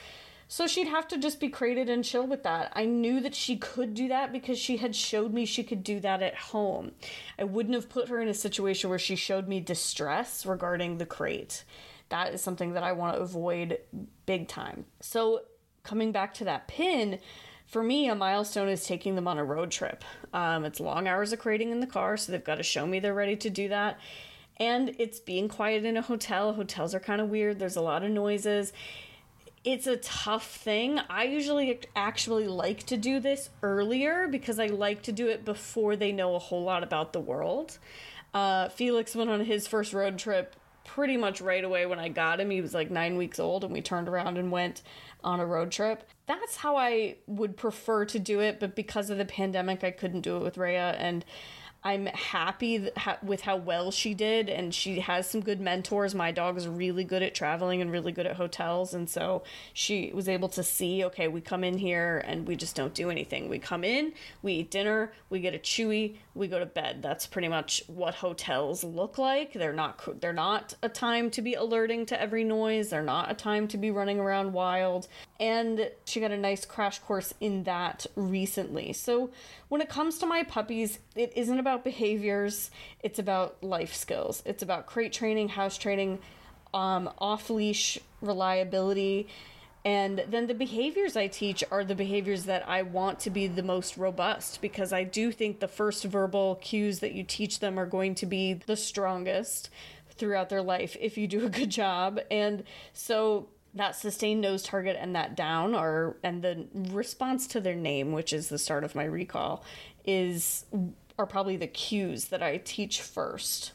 so 0.47 0.67
she'd 0.67 0.87
have 0.87 1.07
to 1.09 1.17
just 1.17 1.39
be 1.39 1.49
crated 1.49 1.89
and 1.89 2.03
chill 2.03 2.27
with 2.27 2.43
that. 2.43 2.71
I 2.75 2.85
knew 2.85 3.19
that 3.21 3.35
she 3.35 3.57
could 3.57 3.93
do 3.93 4.07
that 4.09 4.31
because 4.31 4.59
she 4.59 4.77
had 4.77 4.95
showed 4.95 5.33
me 5.33 5.45
she 5.45 5.63
could 5.63 5.83
do 5.83 5.99
that 6.01 6.21
at 6.21 6.35
home. 6.35 6.91
I 7.39 7.43
wouldn't 7.43 7.75
have 7.75 7.89
put 7.89 8.09
her 8.09 8.21
in 8.21 8.27
a 8.27 8.33
situation 8.33 8.89
where 8.89 8.99
she 8.99 9.15
showed 9.15 9.47
me 9.47 9.59
distress 9.59 10.45
regarding 10.45 10.97
the 10.97 11.05
crate. 11.05 11.63
That 12.09 12.33
is 12.33 12.41
something 12.41 12.73
that 12.73 12.83
I 12.83 12.91
want 12.91 13.15
to 13.15 13.21
avoid 13.21 13.79
big 14.25 14.47
time. 14.47 14.85
So, 14.99 15.41
coming 15.83 16.11
back 16.11 16.33
to 16.35 16.43
that 16.45 16.67
pin, 16.67 17.19
for 17.65 17.81
me, 17.81 18.07
a 18.07 18.15
milestone 18.15 18.69
is 18.69 18.85
taking 18.85 19.15
them 19.15 19.27
on 19.27 19.39
a 19.39 19.43
road 19.43 19.71
trip. 19.71 20.03
Um, 20.33 20.65
it's 20.65 20.79
long 20.79 21.07
hours 21.07 21.33
of 21.33 21.39
crating 21.39 21.71
in 21.71 21.79
the 21.79 21.87
car, 21.87 22.17
so 22.17 22.31
they've 22.31 22.43
got 22.43 22.55
to 22.55 22.63
show 22.63 22.85
me 22.85 22.99
they're 22.99 23.13
ready 23.13 23.35
to 23.37 23.49
do 23.49 23.69
that. 23.69 23.99
And 24.57 24.95
it's 24.99 25.19
being 25.19 25.47
quiet 25.47 25.83
in 25.83 25.97
a 25.97 26.01
hotel. 26.03 26.53
Hotels 26.53 26.93
are 26.93 26.99
kind 26.99 27.19
of 27.19 27.29
weird, 27.29 27.57
there's 27.57 27.75
a 27.75 27.81
lot 27.81 28.03
of 28.03 28.11
noises 28.11 28.73
it's 29.63 29.87
a 29.87 29.97
tough 29.97 30.47
thing. 30.47 30.99
I 31.09 31.23
usually 31.23 31.79
actually 31.95 32.47
like 32.47 32.83
to 32.87 32.97
do 32.97 33.19
this 33.19 33.49
earlier 33.61 34.27
because 34.27 34.59
I 34.59 34.67
like 34.67 35.03
to 35.03 35.11
do 35.11 35.27
it 35.29 35.45
before 35.45 35.95
they 35.95 36.11
know 36.11 36.35
a 36.35 36.39
whole 36.39 36.63
lot 36.63 36.83
about 36.83 37.13
the 37.13 37.21
world. 37.21 37.77
Uh, 38.33 38.69
Felix 38.69 39.15
went 39.15 39.29
on 39.29 39.45
his 39.45 39.67
first 39.67 39.93
road 39.93 40.17
trip 40.17 40.55
pretty 40.85 41.15
much 41.15 41.39
right 41.39 41.63
away 41.63 41.85
when 41.85 41.99
I 41.99 42.09
got 42.09 42.39
him. 42.39 42.49
He 42.49 42.59
was 42.59 42.73
like 42.73 42.91
nine 42.91 43.15
weeks 43.15 43.39
old, 43.39 43.63
and 43.63 43.71
we 43.71 43.81
turned 43.81 44.09
around 44.09 44.37
and 44.37 44.51
went 44.51 44.81
on 45.23 45.39
a 45.39 45.45
road 45.45 45.71
trip. 45.71 46.03
That's 46.25 46.57
how 46.57 46.75
I 46.75 47.15
would 47.25 47.55
prefer 47.55 48.05
to 48.05 48.19
do 48.19 48.41
it, 48.41 48.59
but 48.59 48.75
because 48.75 49.09
of 49.09 49.17
the 49.17 49.25
pandemic, 49.25 49.83
I 49.83 49.91
couldn't 49.91 50.21
do 50.21 50.35
it 50.37 50.43
with 50.43 50.57
Rhea. 50.57 50.95
And 50.97 51.23
I'm 51.85 52.05
happy 52.05 52.89
with 53.21 53.41
how 53.41 53.57
well 53.57 53.91
she 53.91 54.13
did, 54.13 54.49
and 54.49 54.73
she 54.73 55.01
has 55.01 55.29
some 55.29 55.41
good 55.41 55.59
mentors. 55.59 56.15
My 56.15 56.31
dog 56.31 56.57
is 56.57 56.67
really 56.67 57.03
good 57.03 57.21
at 57.21 57.35
traveling 57.35 57.81
and 57.81 57.91
really 57.91 58.13
good 58.13 58.25
at 58.25 58.37
hotels, 58.37 58.93
and 58.93 59.09
so 59.09 59.43
she 59.73 60.11
was 60.13 60.29
able 60.29 60.47
to 60.49 60.63
see 60.63 61.03
okay, 61.05 61.27
we 61.27 61.41
come 61.41 61.63
in 61.63 61.77
here 61.77 62.23
and 62.25 62.47
we 62.47 62.55
just 62.55 62.75
don't 62.75 62.93
do 62.93 63.09
anything. 63.09 63.49
We 63.49 63.59
come 63.59 63.83
in, 63.83 64.13
we 64.41 64.53
eat 64.53 64.71
dinner, 64.71 65.11
we 65.29 65.39
get 65.39 65.53
a 65.53 65.59
chewy, 65.59 66.15
we 66.35 66.47
go 66.47 66.59
to 66.59 66.65
bed. 66.65 67.01
That's 67.01 67.27
pretty 67.27 67.47
much 67.47 67.83
what 67.87 68.15
hotels 68.15 68.83
look 68.83 69.17
like. 69.17 69.53
They're 69.53 69.73
not 69.73 70.21
they're 70.21 70.33
not 70.33 70.75
a 70.81 70.89
time 70.89 71.29
to 71.31 71.41
be 71.41 71.53
alerting 71.53 72.05
to 72.07 72.21
every 72.21 72.43
noise. 72.43 72.89
They're 72.89 73.01
not 73.01 73.29
a 73.29 73.33
time 73.33 73.67
to 73.69 73.77
be 73.77 73.91
running 73.91 74.19
around 74.19 74.53
wild. 74.53 75.07
And 75.39 75.91
she 76.05 76.19
got 76.19 76.31
a 76.31 76.37
nice 76.37 76.65
crash 76.65 76.99
course 76.99 77.33
in 77.41 77.63
that 77.63 78.05
recently. 78.15 78.93
So 78.93 79.31
when 79.69 79.81
it 79.81 79.89
comes 79.89 80.19
to 80.19 80.25
my 80.25 80.43
puppies, 80.43 80.99
it 81.15 81.33
isn't 81.35 81.59
about 81.73 81.83
behaviors, 81.83 82.69
it's 83.01 83.17
about 83.17 83.63
life 83.63 83.95
skills. 83.95 84.43
It's 84.45 84.61
about 84.61 84.85
crate 84.85 85.11
training, 85.11 85.49
house 85.49 85.77
training, 85.77 86.19
um, 86.73 87.09
off 87.17 87.49
leash 87.49 87.97
reliability. 88.21 89.27
And 89.83 90.23
then 90.29 90.47
the 90.47 90.53
behaviors 90.53 91.17
I 91.17 91.27
teach 91.27 91.63
are 91.71 91.83
the 91.83 91.95
behaviors 91.95 92.45
that 92.45 92.67
I 92.69 92.83
want 92.83 93.19
to 93.21 93.29
be 93.29 93.47
the 93.47 93.63
most 93.63 93.97
robust 93.97 94.61
because 94.61 94.93
I 94.93 95.03
do 95.03 95.31
think 95.31 95.59
the 95.59 95.67
first 95.67 96.03
verbal 96.03 96.55
cues 96.61 96.99
that 96.99 97.13
you 97.13 97.23
teach 97.23 97.59
them 97.59 97.79
are 97.79 97.87
going 97.87 98.15
to 98.15 98.25
be 98.25 98.53
the 98.53 98.77
strongest 98.77 99.69
throughout 100.11 100.49
their 100.49 100.61
life 100.61 100.95
if 101.01 101.17
you 101.17 101.27
do 101.27 101.45
a 101.45 101.49
good 101.49 101.71
job. 101.71 102.19
And 102.29 102.63
so 102.93 103.49
that 103.73 103.95
sustained 103.95 104.41
nose 104.41 104.63
target 104.63 104.95
and 104.99 105.15
that 105.15 105.35
down 105.35 105.73
are 105.73 106.15
and 106.23 106.43
the 106.43 106.67
response 106.73 107.47
to 107.47 107.59
their 107.59 107.75
name 107.75 108.11
which 108.11 108.31
is 108.31 108.49
the 108.49 108.59
start 108.59 108.83
of 108.83 108.93
my 108.93 109.03
recall 109.03 109.63
is 110.05 110.65
are 111.17 111.25
probably 111.25 111.57
the 111.57 111.67
cues 111.67 112.25
that 112.25 112.41
i 112.41 112.57
teach 112.57 113.01
first. 113.01 113.73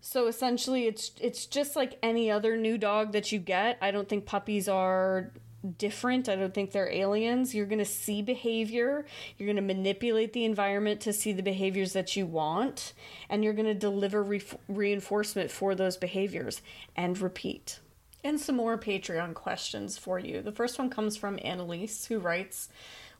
So 0.00 0.26
essentially 0.26 0.86
it's 0.86 1.12
it's 1.20 1.46
just 1.46 1.76
like 1.76 1.98
any 2.02 2.30
other 2.30 2.56
new 2.56 2.76
dog 2.76 3.12
that 3.12 3.30
you 3.30 3.38
get. 3.38 3.78
I 3.80 3.90
don't 3.92 4.08
think 4.08 4.26
puppies 4.26 4.68
are 4.68 5.30
different. 5.78 6.28
I 6.28 6.34
don't 6.34 6.52
think 6.52 6.72
they're 6.72 6.90
aliens. 6.90 7.54
You're 7.54 7.66
going 7.66 7.78
to 7.78 7.84
see 7.84 8.20
behavior. 8.20 9.06
You're 9.38 9.46
going 9.46 9.56
to 9.56 9.74
manipulate 9.74 10.32
the 10.32 10.44
environment 10.44 11.00
to 11.02 11.12
see 11.12 11.32
the 11.32 11.42
behaviors 11.42 11.92
that 11.92 12.16
you 12.16 12.26
want 12.26 12.94
and 13.30 13.44
you're 13.44 13.52
going 13.52 13.66
to 13.66 13.74
deliver 13.74 14.22
re- 14.22 14.42
reinforcement 14.68 15.52
for 15.52 15.74
those 15.74 15.96
behaviors. 15.96 16.62
And 16.96 17.18
repeat. 17.20 17.78
And 18.24 18.40
some 18.40 18.56
more 18.56 18.78
Patreon 18.78 19.34
questions 19.34 19.98
for 19.98 20.18
you. 20.18 20.42
The 20.42 20.52
first 20.52 20.78
one 20.78 20.90
comes 20.90 21.16
from 21.16 21.38
Annalise, 21.42 22.06
who 22.06 22.18
writes 22.18 22.68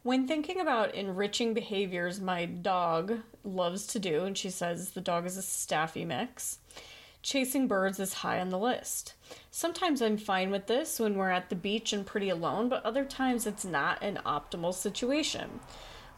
When 0.04 0.26
thinking 0.26 0.58
about 0.58 0.96
enriching 0.96 1.54
behaviors 1.54 2.20
my 2.20 2.44
dog 2.44 3.20
loves 3.44 3.86
to 3.88 4.00
do, 4.00 4.24
and 4.24 4.36
she 4.36 4.50
says 4.50 4.90
the 4.90 5.00
dog 5.00 5.26
is 5.26 5.36
a 5.36 5.42
staffy 5.42 6.04
mix, 6.04 6.58
chasing 7.22 7.68
birds 7.68 8.00
is 8.00 8.14
high 8.14 8.40
on 8.40 8.48
the 8.48 8.58
list. 8.58 9.14
Sometimes 9.52 10.02
I'm 10.02 10.16
fine 10.16 10.50
with 10.50 10.66
this 10.66 10.98
when 10.98 11.14
we're 11.14 11.30
at 11.30 11.50
the 11.50 11.54
beach 11.54 11.92
and 11.92 12.04
pretty 12.04 12.30
alone, 12.30 12.68
but 12.68 12.84
other 12.84 13.04
times 13.04 13.46
it's 13.46 13.64
not 13.64 14.02
an 14.02 14.18
optimal 14.26 14.74
situation. 14.74 15.60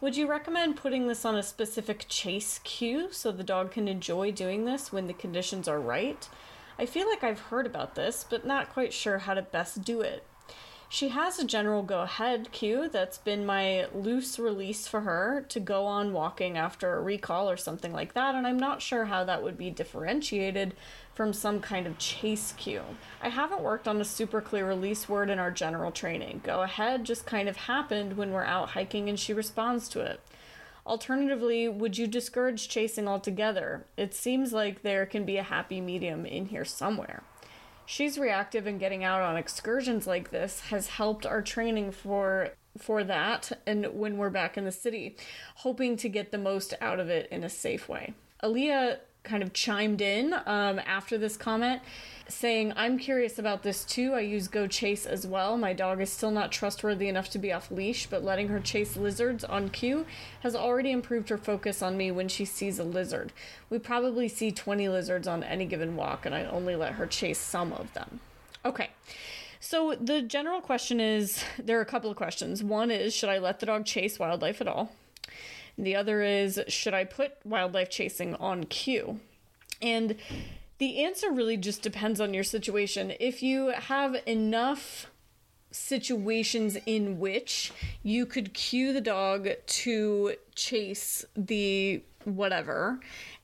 Would 0.01 0.17
you 0.17 0.27
recommend 0.27 0.77
putting 0.77 1.07
this 1.07 1.27
on 1.27 1.37
a 1.37 1.43
specific 1.43 2.07
chase 2.09 2.61
cue 2.65 3.09
so 3.13 3.31
the 3.33 3.45
dog 3.45 3.71
can 3.71 3.87
enjoy 3.87 4.33
doing 4.33 4.65
this 4.65 4.93
when 4.93 5.09
the 5.09 5.13
conditions 5.13 5.69
are 5.69 5.79
right? 5.79 6.27
I 6.79 6.87
feel 6.87 7.07
like 7.07 7.23
I've 7.23 7.39
heard 7.39 7.67
about 7.67 7.97
this, 7.97 8.25
but 8.29 8.47
not 8.47 8.73
quite 8.73 8.95
sure 8.95 9.19
how 9.19 9.35
to 9.35 9.43
best 9.43 9.85
do 9.85 10.01
it. 10.01 10.25
She 10.95 11.09
has 11.09 11.41
a 11.41 11.45
general 11.45 11.83
go 11.83 12.03
ahead 12.03 12.53
cue 12.53 12.89
that's 12.89 13.19
been 13.19 13.45
my 13.45 13.89
loose 13.93 14.39
release 14.39 14.87
for 14.87 15.01
her 15.01 15.45
to 15.49 15.59
go 15.59 15.87
on 15.87 16.13
walking 16.13 16.57
after 16.57 16.95
a 16.95 17.03
recall 17.03 17.51
or 17.51 17.57
something 17.57 17.93
like 17.93 18.15
that, 18.15 18.37
and 18.37 18.47
I'm 18.47 18.61
not 18.61 18.81
sure 18.81 19.07
how 19.07 19.25
that 19.25 19.43
would 19.43 19.59
be 19.59 19.71
differentiated 19.71 20.77
from 21.13 21.33
some 21.33 21.59
kind 21.59 21.89
of 21.89 21.99
chase 21.99 22.55
cue. 22.57 22.85
I 23.21 23.31
haven't 23.31 23.63
worked 23.63 23.89
on 23.89 24.01
a 24.01 24.05
super 24.05 24.41
clear 24.41 24.69
release 24.69 25.09
word 25.09 25.31
in 25.31 25.41
our 25.41 25.51
general 25.51 25.91
training. 25.91 26.43
Go 26.45 26.63
ahead 26.63 27.03
just 27.03 27.27
kind 27.27 27.49
of 27.49 27.57
happened 27.57 28.17
when 28.17 28.31
we're 28.31 28.45
out 28.45 28.69
hiking 28.69 29.09
and 29.09 29.19
she 29.19 29.35
responds 29.35 29.89
to 29.89 30.01
it. 30.01 30.21
Alternatively, 30.87 31.69
would 31.69 31.99
you 31.99 32.07
discourage 32.07 32.69
chasing 32.69 33.09
altogether? 33.09 33.85
It 33.97 34.15
seems 34.15 34.53
like 34.53 34.83
there 34.83 35.07
can 35.07 35.25
be 35.25 35.39
a 35.39 35.43
happy 35.43 35.81
medium 35.81 36.25
in 36.25 36.47
here 36.47 36.65
somewhere. 36.65 37.25
She's 37.87 38.19
reactive 38.19 38.67
and 38.67 38.81
getting 38.81 39.05
out 39.05 39.23
on 39.23 39.37
excursions 39.37 40.07
like 40.07 40.31
this 40.31 40.61
has 40.71 40.89
helped 40.89 41.27
our 41.27 41.43
training 41.43 41.93
for 41.93 42.51
for 42.77 43.05
that 43.05 43.53
and 43.67 43.87
when 43.95 44.17
we're 44.17 44.31
back 44.31 44.57
in 44.57 44.65
the 44.65 44.73
city, 44.73 45.17
hoping 45.57 45.97
to 45.97 46.09
get 46.09 46.33
the 46.33 46.39
most 46.39 46.75
out 46.81 46.99
of 46.99 47.09
it 47.09 47.29
in 47.31 47.45
a 47.45 47.49
safe 47.49 47.89
way. 47.89 48.15
Aaliyah 48.43 48.99
kind 49.23 49.43
of 49.43 49.53
chimed 49.53 50.01
in 50.01 50.35
um, 50.47 50.81
after 50.87 51.17
this 51.17 51.37
comment 51.37 51.83
saying, 52.29 52.73
I'm 52.77 52.99
curious 52.99 53.39
about 53.39 53.63
this 53.63 53.85
too. 53.85 54.15
I 54.15 54.21
use 54.21 54.49
Go 54.49 54.67
Chase 54.67 55.07
as 55.07 55.27
well. 55.27 55.57
My 55.57 55.73
dog 55.73 56.01
is 56.01 56.11
still 56.11 56.31
not 56.31 56.53
trustworthy 56.53 57.09
enough 57.09 57.31
to 57.31 57.39
be 57.39 57.53
off 57.53 57.71
leash, 57.71 58.07
but 58.07 58.25
letting 58.25 58.49
her 58.49 58.61
chase 58.61 58.97
lizards 58.97 59.45
on 59.45 59.69
cue 59.69 60.07
has 60.41 60.55
already 60.55 60.91
improved 60.91 61.29
her 61.29 61.39
focus 61.39 61.83
on 61.83 61.97
me 61.97 62.11
when 62.11 62.29
she 62.29 62.45
sees 62.45 62.79
a 62.79 62.85
lizard. 62.85 63.33
We 63.71 63.79
probably 63.79 64.29
see 64.29 64.51
20 64.51 64.89
lizards 64.89 65.29
on 65.29 65.43
any 65.43 65.67
given 65.67 65.97
walk, 65.97 66.27
and 66.27 66.35
I 66.35 66.45
only 66.45 66.77
let 66.77 66.95
her 66.95 67.07
chase 67.07 67.39
some 67.39 67.73
of 67.73 67.93
them. 67.95 68.21
Okay. 68.65 68.91
So 69.61 69.95
the 69.99 70.21
general 70.23 70.61
question 70.61 71.01
is 71.01 71.45
there 71.59 71.79
are 71.79 71.83
a 71.83 71.87
couple 71.87 72.11
of 72.11 72.17
questions. 72.17 72.63
One 72.63 72.91
is, 72.91 73.15
should 73.15 73.31
I 73.31 73.39
let 73.39 73.61
the 73.61 73.67
dog 73.67 73.85
chase 73.85 74.19
wildlife 74.19 74.61
at 74.61 74.69
all? 74.69 74.93
The 75.77 75.97
other 75.97 76.23
is, 76.23 76.61
should 76.69 76.95
I 76.95 77.05
put 77.05 77.33
wildlife 77.45 77.91
chasing 77.91 78.35
on 78.37 78.65
cue? 78.65 79.21
And 79.83 80.17
the 80.79 81.05
answer 81.05 81.31
really 81.31 81.57
just 81.57 81.83
depends 81.83 82.21
on 82.21 82.35
your 82.35 82.45
situation. 82.45 83.13
If 83.21 83.43
you 83.43 83.69
have 83.69 84.17
enough 84.27 85.11
situations 85.71 86.77
in 86.87 87.19
which 87.19 87.73
you 88.03 88.25
could 88.25 88.55
cue 88.55 88.93
the 88.93 89.01
dog 89.01 89.49
to 89.67 90.35
chase 90.55 91.25
the 91.37 92.01
whatever 92.25 93.01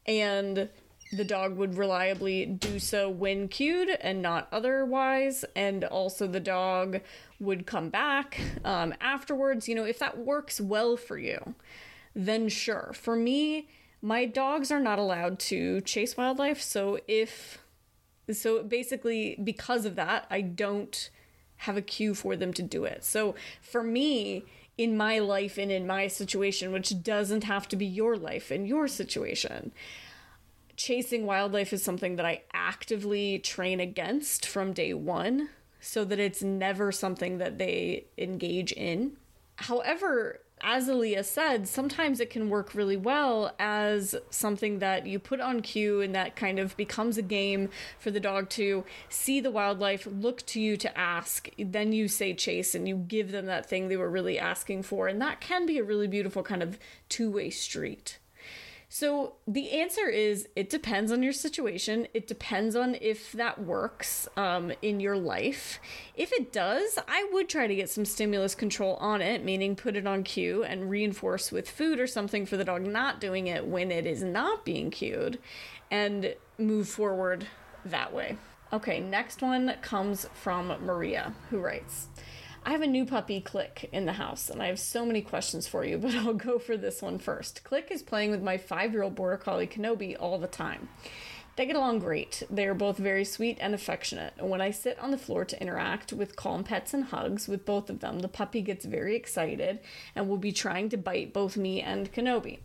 and 0.07 0.69
the 1.13 1.25
dog 1.25 1.57
would 1.57 1.77
reliably 1.77 2.47
do 2.47 2.79
so 2.79 3.11
when 3.11 3.49
cued 3.49 3.89
and 4.01 4.23
not 4.23 4.47
otherwise 4.53 5.45
and 5.57 5.83
also 5.83 6.29
the 6.29 6.39
dog 6.39 7.01
would 7.41 7.67
come 7.67 7.89
back 7.89 8.41
um, 8.65 8.95
afterwards 9.01 9.69
you 9.69 9.75
know 9.75 9.85
if 9.85 9.99
that 9.99 10.17
works 10.19 10.61
well 10.61 10.97
for 10.97 11.19
you 11.19 11.55
then 12.15 12.49
sure 12.49 12.93
for 12.95 13.17
me 13.17 13.69
my 14.03 14.25
dogs 14.25 14.71
are 14.71 14.81
not 14.81 14.99
allowed 14.99 15.39
to 15.39 15.81
chase 15.83 16.17
wildlife 16.17 16.61
so 16.61 16.99
if 17.07 17.59
so 18.33 18.63
basically 18.63 19.39
because 19.43 19.85
of 19.85 19.97
that 19.97 20.27
i 20.31 20.41
don't 20.41 21.11
have 21.61 21.77
a 21.77 21.83
cue 21.83 22.15
for 22.15 22.37
them 22.37 22.55
to 22.55 22.63
do 22.63 22.85
it. 22.85 23.05
So 23.05 23.35
for 23.61 23.83
me 23.83 24.45
in 24.79 24.97
my 24.97 25.19
life 25.19 25.59
and 25.59 25.71
in 25.71 25.87
my 25.87 26.07
situation 26.07 26.73
which 26.73 27.03
doesn't 27.03 27.45
have 27.45 27.69
to 27.69 27.77
be 27.77 27.85
your 27.85 28.17
life 28.17 28.51
and 28.51 28.67
your 28.67 28.89
situation 28.89 29.73
chasing 30.75 31.27
wildlife 31.27 31.75
is 31.75 31.85
something 31.85 32.17
that 32.17 32.25
i 32.25 32.41
actively 32.55 33.39
train 33.39 33.79
against 33.79 34.47
from 34.47 34.73
day 34.73 34.95
one 34.95 35.51
so 35.81 36.03
that 36.05 36.19
it's 36.19 36.43
never 36.43 36.93
something 36.93 37.39
that 37.39 37.59
they 37.59 38.05
engage 38.17 38.73
in. 38.73 39.17
However 39.57 40.41
as 40.63 40.89
Aaliyah 40.89 41.25
said, 41.25 41.69
sometimes 41.69 42.21
it 42.21 42.31
can 42.31 42.49
work 42.49 42.75
really 42.75 42.97
well 42.97 43.55
as 43.59 44.15
something 44.31 44.79
that 44.79 45.07
you 45.07 45.19
put 45.19 45.41
on 45.41 45.61
cue 45.61 46.01
and 46.01 46.15
that 46.15 46.37
kind 46.37 46.59
of 46.59 46.77
becomes 46.77 47.17
a 47.17 47.23
game 47.23 47.71
for 47.99 48.11
the 48.11 48.21
dog 48.21 48.49
to 48.51 48.85
see 49.09 49.41
the 49.41 49.51
wildlife, 49.51 50.07
look 50.07 50.45
to 50.47 50.61
you 50.61 50.77
to 50.77 50.99
ask, 50.99 51.49
then 51.59 51.93
you 51.93 52.09
say 52.09 52.35
chase 52.35 52.75
and 52.75 52.89
you 52.89 52.97
give 52.97 53.33
them 53.33 53.47
that 53.47 53.67
thing 53.67 53.89
they 53.89 53.97
were 53.97 54.11
really 54.11 54.39
asking 54.39 54.83
for. 54.83 55.09
And 55.09 55.21
that 55.21 55.41
can 55.41 55.67
be 55.67 55.79
a 55.79 55.85
really 55.85 56.09
beautiful 56.09 56.43
kind 56.43 56.63
of 56.63 56.79
two 57.09 57.31
way 57.31 57.51
street. 57.51 58.19
So 58.93 59.35
the 59.47 59.71
answer 59.71 60.09
is 60.09 60.49
it 60.57 60.69
depends 60.69 61.13
on 61.13 61.23
your 61.23 61.33
situation. 61.33 62.09
It 62.13 62.27
depends 62.27 62.75
on 62.75 62.97
if 63.01 63.31
that 63.33 63.63
works 63.63 64.27
um, 64.37 64.73
in 64.83 64.99
your 64.99 65.17
life. 65.17 65.79
If 66.17 66.33
it 66.33 66.53
does, 66.53 66.99
I 67.07 67.29
would 67.33 67.49
try 67.49 67.69
to 67.69 67.75
get 67.77 67.89
some 67.89 68.05
stimulus 68.05 68.57
control 68.57 68.97
on 68.97 69.23
it, 69.23 69.45
meaning 69.45 69.77
put 69.77 69.95
it 69.95 70.09
on 70.09 70.25
cue 70.25 70.65
and 70.65 70.91
reinforce 70.91 71.53
with 71.53 71.71
food 71.71 72.01
or 72.01 72.09
something 72.09 72.45
for 72.45 72.57
the 72.57 72.65
dog 72.65 72.83
not 72.85 73.21
doing 73.21 73.47
it 73.47 73.65
when 73.65 73.93
it 73.93 74.07
is 74.07 74.25
not 74.25 74.65
being 74.65 74.91
cued 74.91 75.39
and 75.93 76.35
move 76.59 76.89
forward 76.89 77.47
that 77.85 78.13
way. 78.13 78.37
Okay, 78.73 78.99
next 78.99 79.41
one 79.41 79.73
comes 79.83 80.27
from 80.35 80.67
Maria, 80.85 81.33
who 81.51 81.61
writes 81.61 82.09
I 82.63 82.73
have 82.73 82.83
a 82.83 82.87
new 82.87 83.07
puppy, 83.07 83.41
Click, 83.41 83.89
in 83.91 84.05
the 84.05 84.13
house, 84.13 84.51
and 84.51 84.63
I 84.63 84.67
have 84.67 84.79
so 84.79 85.07
many 85.07 85.23
questions 85.23 85.67
for 85.67 85.85
you, 85.85 85.97
but 85.99 86.15
I'll 86.15 86.35
go 86.35 86.59
for 86.59 86.77
this 86.77 87.01
one 87.01 87.19
first. 87.19 87.65
Click 87.65 87.89
is 87.91 88.03
playing 88.03 88.31
with 88.31 88.43
my 88.43 88.59
five 88.59 88.93
year 88.93 89.03
old 89.03 89.15
border 89.15 89.39
collie, 89.39 89.67
Kenobi, 89.67 90.15
all 90.19 90.39
the 90.39 90.47
time. 90.47 90.89
They 91.57 91.67
get 91.67 91.77
along 91.77 91.99
great. 91.99 92.43
They 92.49 92.67
are 92.67 92.75
both 92.75 92.97
very 92.97 93.25
sweet 93.25 93.59
and 93.61 93.75
affectionate. 93.75 94.35
When 94.39 94.61
I 94.61 94.71
sit 94.71 94.99
on 94.99 95.11
the 95.11 95.19
floor 95.19 95.45
to 95.45 95.61
interact 95.61 96.13
with 96.13 96.37
calm 96.37 96.65
pets 96.65 96.95
and 96.95 97.05
hugs 97.05 97.49
with 97.49 97.67
both 97.67 97.91
of 97.91 98.01
them, 98.01 98.21
the 98.21 98.29
puppy 98.29 98.63
gets 98.63 98.85
very 98.85 99.17
excited 99.17 99.81
and 100.15 100.29
will 100.29 100.39
be 100.39 100.53
trying 100.53 100.89
to 100.91 100.97
bite 100.97 101.33
both 101.33 101.57
me 101.57 101.83
and 101.83 102.13
Kenobi. 102.13 102.61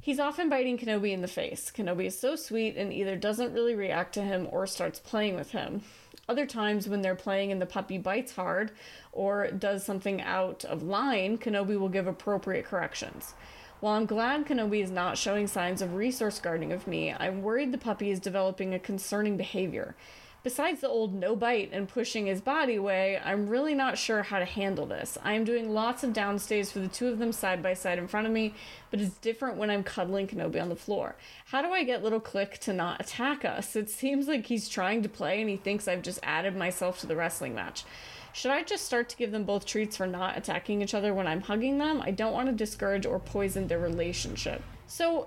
He's 0.00 0.20
often 0.20 0.48
biting 0.48 0.78
Kenobi 0.78 1.12
in 1.12 1.20
the 1.20 1.28
face. 1.28 1.72
Kenobi 1.74 2.06
is 2.06 2.18
so 2.18 2.36
sweet 2.36 2.76
and 2.76 2.92
either 2.92 3.16
doesn't 3.16 3.52
really 3.52 3.74
react 3.74 4.14
to 4.14 4.22
him 4.22 4.48
or 4.50 4.66
starts 4.66 5.00
playing 5.00 5.34
with 5.34 5.50
him. 5.50 5.82
Other 6.28 6.44
times, 6.44 6.88
when 6.88 7.00
they're 7.00 7.14
playing 7.14 7.52
and 7.52 7.60
the 7.60 7.66
puppy 7.66 7.96
bites 7.96 8.34
hard 8.36 8.70
or 9.12 9.50
does 9.50 9.82
something 9.82 10.20
out 10.20 10.62
of 10.66 10.82
line, 10.82 11.38
Kenobi 11.38 11.78
will 11.78 11.88
give 11.88 12.06
appropriate 12.06 12.66
corrections. 12.66 13.32
While 13.80 13.94
I'm 13.94 14.06
glad 14.06 14.44
Kenobi 14.44 14.82
is 14.82 14.90
not 14.90 15.16
showing 15.16 15.46
signs 15.46 15.80
of 15.80 15.94
resource 15.94 16.38
guarding 16.38 16.72
of 16.72 16.86
me, 16.86 17.14
I'm 17.14 17.42
worried 17.42 17.72
the 17.72 17.78
puppy 17.78 18.10
is 18.10 18.20
developing 18.20 18.74
a 18.74 18.78
concerning 18.78 19.36
behavior. 19.38 19.96
Besides 20.44 20.80
the 20.80 20.88
old 20.88 21.14
no 21.14 21.34
bite 21.34 21.70
and 21.72 21.88
pushing 21.88 22.26
his 22.26 22.40
body 22.40 22.76
away, 22.76 23.20
I'm 23.24 23.48
really 23.48 23.74
not 23.74 23.98
sure 23.98 24.22
how 24.22 24.38
to 24.38 24.44
handle 24.44 24.86
this. 24.86 25.18
I 25.24 25.32
am 25.32 25.44
doing 25.44 25.70
lots 25.70 26.04
of 26.04 26.12
downstays 26.12 26.70
for 26.70 26.78
the 26.78 26.86
two 26.86 27.08
of 27.08 27.18
them 27.18 27.32
side 27.32 27.60
by 27.60 27.74
side 27.74 27.98
in 27.98 28.06
front 28.06 28.28
of 28.28 28.32
me, 28.32 28.54
but 28.92 29.00
it's 29.00 29.18
different 29.18 29.56
when 29.56 29.68
I'm 29.68 29.82
cuddling 29.82 30.28
Kenobi 30.28 30.62
on 30.62 30.68
the 30.68 30.76
floor. 30.76 31.16
How 31.46 31.60
do 31.60 31.72
I 31.72 31.82
get 31.82 32.04
little 32.04 32.20
Click 32.20 32.58
to 32.60 32.72
not 32.72 33.00
attack 33.00 33.44
us? 33.44 33.74
It 33.74 33.90
seems 33.90 34.28
like 34.28 34.46
he's 34.46 34.68
trying 34.68 35.02
to 35.02 35.08
play 35.08 35.40
and 35.40 35.50
he 35.50 35.56
thinks 35.56 35.88
I've 35.88 36.02
just 36.02 36.20
added 36.22 36.56
myself 36.56 37.00
to 37.00 37.08
the 37.08 37.16
wrestling 37.16 37.54
match. 37.54 37.84
Should 38.32 38.52
I 38.52 38.62
just 38.62 38.84
start 38.84 39.08
to 39.08 39.16
give 39.16 39.32
them 39.32 39.42
both 39.42 39.66
treats 39.66 39.96
for 39.96 40.06
not 40.06 40.38
attacking 40.38 40.82
each 40.82 40.94
other 40.94 41.12
when 41.12 41.26
I'm 41.26 41.40
hugging 41.40 41.78
them? 41.78 42.00
I 42.00 42.12
don't 42.12 42.32
want 42.32 42.46
to 42.46 42.54
discourage 42.54 43.06
or 43.06 43.18
poison 43.18 43.66
their 43.66 43.80
relationship. 43.80 44.62
So, 44.86 45.26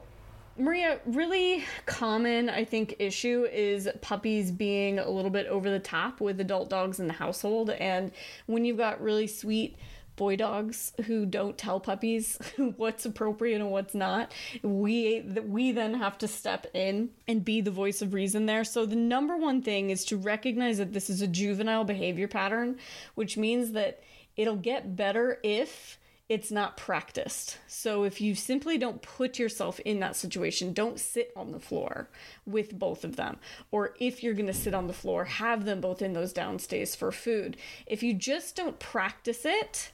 Maria, 0.57 0.99
really 1.05 1.63
common, 1.85 2.49
I 2.49 2.65
think, 2.65 2.95
issue 2.99 3.47
is 3.51 3.87
puppies 4.01 4.51
being 4.51 4.99
a 4.99 5.09
little 5.09 5.31
bit 5.31 5.47
over 5.47 5.69
the 5.69 5.79
top 5.79 6.19
with 6.19 6.39
adult 6.39 6.69
dogs 6.69 6.99
in 6.99 7.07
the 7.07 7.13
household. 7.13 7.69
And 7.69 8.11
when 8.47 8.65
you've 8.65 8.77
got 8.77 9.01
really 9.01 9.27
sweet 9.27 9.77
boy 10.17 10.35
dogs 10.35 10.93
who 11.05 11.25
don't 11.25 11.57
tell 11.57 11.79
puppies 11.79 12.37
what's 12.77 13.05
appropriate 13.05 13.61
and 13.61 13.71
what's 13.71 13.95
not, 13.95 14.33
we 14.61 15.21
we 15.21 15.71
then 15.71 15.95
have 15.95 16.17
to 16.19 16.27
step 16.27 16.67
in 16.73 17.09
and 17.27 17.45
be 17.45 17.61
the 17.61 17.71
voice 17.71 18.01
of 18.01 18.13
reason 18.13 18.45
there. 18.45 18.63
So 18.63 18.85
the 18.85 18.95
number 18.95 19.37
one 19.37 19.61
thing 19.61 19.89
is 19.89 20.05
to 20.05 20.17
recognize 20.17 20.77
that 20.77 20.93
this 20.93 21.09
is 21.09 21.21
a 21.21 21.27
juvenile 21.27 21.85
behavior 21.85 22.27
pattern, 22.27 22.77
which 23.15 23.37
means 23.37 23.71
that 23.71 24.01
it'll 24.35 24.57
get 24.57 24.95
better 24.95 25.39
if 25.43 25.97
it's 26.31 26.49
not 26.49 26.77
practiced. 26.77 27.57
So 27.67 28.05
if 28.05 28.21
you 28.21 28.35
simply 28.35 28.77
don't 28.77 29.01
put 29.01 29.37
yourself 29.37 29.81
in 29.81 29.99
that 29.99 30.15
situation, 30.15 30.71
don't 30.71 30.97
sit 30.97 31.33
on 31.35 31.51
the 31.51 31.59
floor 31.59 32.07
with 32.45 32.79
both 32.79 33.03
of 33.03 33.17
them. 33.17 33.35
Or 33.69 33.95
if 33.99 34.23
you're 34.23 34.33
going 34.33 34.47
to 34.47 34.53
sit 34.53 34.73
on 34.73 34.87
the 34.87 34.93
floor, 34.93 35.25
have 35.25 35.65
them 35.65 35.81
both 35.81 36.01
in 36.01 36.13
those 36.13 36.31
downstays 36.31 36.95
for 36.95 37.11
food. 37.11 37.57
If 37.85 38.01
you 38.01 38.13
just 38.13 38.55
don't 38.55 38.79
practice 38.79 39.41
it, 39.43 39.91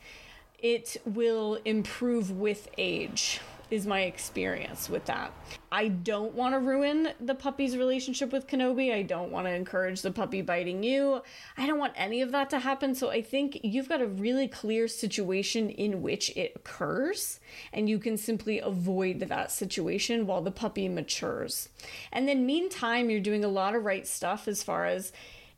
it 0.60 1.02
will 1.06 1.56
improve 1.66 2.30
with 2.30 2.70
age 2.78 3.40
is 3.70 3.86
my 3.86 4.02
experience 4.02 4.90
with 4.90 5.06
that. 5.06 5.32
I 5.72 5.90
don't 5.90 6.34
want 6.34 6.54
to 6.54 6.60
ruin 6.60 7.10
the 7.20 7.36
puppy's 7.36 7.76
relationship 7.76 8.32
with 8.32 8.48
Kenobi. 8.48 8.94
I 8.94 9.02
don't 9.02 9.32
want 9.32 9.48
to 9.48 9.54
encourage 9.54 10.02
the 10.02 10.12
puppy 10.12 10.42
biting 10.42 10.84
you. 10.84 11.22
I 11.58 11.68
don't 11.68 11.80
want 11.80 11.94
any 11.96 12.22
of 12.22 12.32
that 12.32 12.50
to 12.52 12.60
happen. 12.60 12.96
So 12.96 13.10
I 13.10 13.22
think 13.22 13.60
you've 13.64 13.90
got 13.90 14.02
a 14.02 14.08
really 14.08 14.48
clear 14.48 14.88
situation 14.88 15.70
in 15.70 16.02
which 16.02 16.30
it 16.38 16.54
occurs, 16.56 17.40
and 17.74 17.90
you 17.90 18.00
can 18.00 18.18
simply 18.18 18.60
avoid 18.60 19.20
that 19.20 19.52
situation 19.52 20.26
while 20.26 20.42
the 20.42 20.52
puppy 20.52 20.88
matures. 20.88 21.70
And 22.12 22.28
then, 22.28 22.46
meantime, 22.46 23.10
you're 23.10 23.20
doing 23.20 23.44
a 23.44 23.50
lot 23.50 23.76
of 23.76 23.84
right 23.84 24.08
stuff 24.08 24.48
as 24.48 24.64
far 24.64 24.86
as 24.86 25.12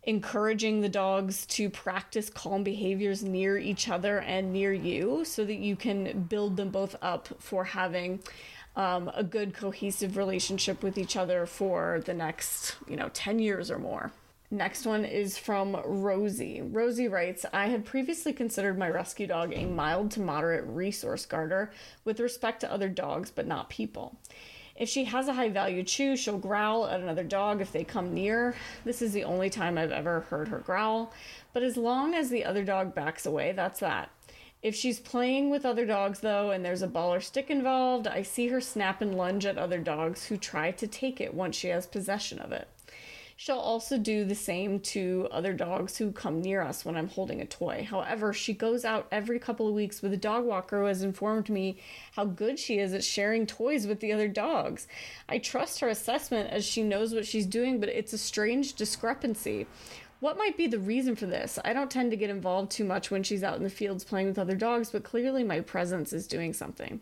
encouraging 0.04 0.82
the 0.82 0.90
dogs 0.90 1.46
to 1.46 1.70
practice 1.70 2.30
calm 2.30 2.64
behaviors 2.64 3.24
near 3.24 3.58
each 3.58 3.90
other 3.90 4.20
and 4.22 4.54
near 4.54 4.74
you 4.74 5.24
so 5.26 5.44
that 5.46 5.58
you 5.58 5.76
can 5.76 6.24
build 6.24 6.58
them 6.58 6.70
both 6.70 6.96
up 7.02 7.28
for 7.40 7.64
having 7.66 8.20
um, 8.76 9.12
a 9.14 9.24
good 9.24 9.54
cohesive 9.54 10.16
relationship 10.16 10.82
with 10.84 10.98
each 10.98 11.18
other 11.18 11.46
for 11.46 12.02
the 12.06 12.14
next 12.14 12.78
you 12.88 12.96
know 12.96 13.10
10 13.14 13.40
years 13.40 13.70
or 13.70 13.78
more 13.78 14.12
Next 14.52 14.88
one 14.88 15.06
is 15.06 15.38
from 15.38 15.80
Rosie. 15.86 16.64
Rosie 16.64 17.08
writes 17.08 17.46
I 17.54 17.68
had 17.68 17.86
previously 17.86 18.34
considered 18.34 18.80
my 18.80 18.90
rescue 18.90 19.28
dog 19.28 19.54
a 19.54 19.66
mild 19.66 20.10
to 20.12 20.22
moderate 20.22 20.66
resource 20.66 21.28
guarder 21.28 21.72
with 22.04 22.20
respect 22.20 22.62
to 22.62 22.72
other 22.72 22.90
dogs, 22.90 23.30
but 23.30 23.46
not 23.46 23.70
people. 23.70 24.18
If 24.80 24.88
she 24.88 25.04
has 25.04 25.28
a 25.28 25.34
high 25.34 25.50
value 25.50 25.84
chew, 25.84 26.16
she'll 26.16 26.38
growl 26.38 26.88
at 26.88 27.02
another 27.02 27.26
dog 27.26 27.60
if 27.60 27.74
they 27.74 27.84
come 27.84 28.14
near. 28.14 28.56
This 28.86 29.02
is 29.02 29.12
the 29.12 29.26
only 29.26 29.50
time 29.50 29.78
I've 29.78 29.92
ever 29.92 30.22
heard 30.22 30.48
her 30.48 30.60
growl, 30.60 31.12
but 31.52 31.64
as 31.64 31.76
long 31.76 32.16
as 32.16 32.30
the 32.30 32.46
other 32.46 32.64
dog 32.64 32.96
backs 32.96 33.26
away, 33.26 33.52
that's 33.52 33.82
that. 33.82 34.10
If 34.62 34.76
she's 34.76 35.00
playing 35.00 35.50
with 35.50 35.66
other 35.66 35.86
dogs, 35.86 36.22
though, 36.22 36.52
and 36.52 36.64
there's 36.64 36.82
a 36.82 36.88
ball 36.88 37.14
or 37.14 37.22
stick 37.22 37.50
involved, 37.50 38.08
I 38.08 38.24
see 38.24 38.48
her 38.48 38.62
snap 38.62 39.02
and 39.02 39.16
lunge 39.16 39.46
at 39.46 39.58
other 39.58 39.80
dogs 39.80 40.26
who 40.26 40.38
try 40.38 40.72
to 40.72 40.88
take 40.88 41.20
it 41.20 41.34
once 41.34 41.58
she 41.58 41.68
has 41.68 41.86
possession 41.86 42.40
of 42.40 42.52
it. 42.54 42.68
She'll 43.42 43.56
also 43.56 43.98
do 43.98 44.26
the 44.26 44.36
same 44.36 44.82
to 44.82 45.30
other 45.32 45.54
dogs 45.54 45.98
who 45.98 46.12
come 46.12 46.42
near 46.42 46.62
us 46.62 46.84
when 46.84 46.98
I'm 46.98 47.08
holding 47.08 47.40
a 47.40 47.46
toy. 47.46 47.88
However, 47.90 48.34
she 48.34 48.54
goes 48.54 48.84
out 48.84 49.08
every 49.14 49.40
couple 49.40 49.66
of 49.66 49.74
weeks 49.74 50.02
with 50.02 50.12
a 50.12 50.18
dog 50.18 50.44
walker 50.44 50.82
who 50.82 50.88
has 50.88 51.04
informed 51.04 51.48
me 51.48 51.78
how 52.18 52.26
good 52.26 52.60
she 52.60 52.80
is 52.80 52.94
at 52.94 53.02
sharing 53.02 53.48
toys 53.48 53.88
with 53.88 54.02
the 54.02 54.12
other 54.12 54.28
dogs. 54.28 54.90
I 55.30 55.38
trust 55.38 55.80
her 55.80 55.88
assessment 55.88 56.50
as 56.50 56.66
she 56.66 56.84
knows 56.84 57.14
what 57.14 57.26
she's 57.26 57.46
doing, 57.46 57.80
but 57.80 57.88
it's 57.88 58.12
a 58.12 58.18
strange 58.18 58.74
discrepancy. 58.74 59.68
What 60.20 60.38
might 60.38 60.58
be 60.58 60.68
the 60.68 60.78
reason 60.78 61.16
for 61.16 61.26
this? 61.26 61.58
I 61.64 61.72
don't 61.72 61.90
tend 61.90 62.12
to 62.12 62.18
get 62.18 62.30
involved 62.30 62.72
too 62.72 62.84
much 62.84 63.10
when 63.10 63.24
she's 63.24 63.42
out 63.42 63.56
in 63.56 63.64
the 63.64 63.70
fields 63.70 64.04
playing 64.04 64.28
with 64.28 64.38
other 64.38 64.58
dogs, 64.58 64.92
but 64.92 65.06
clearly 65.06 65.46
my 65.46 65.62
presence 65.62 66.12
is 66.12 66.28
doing 66.28 66.52
something. 66.52 67.00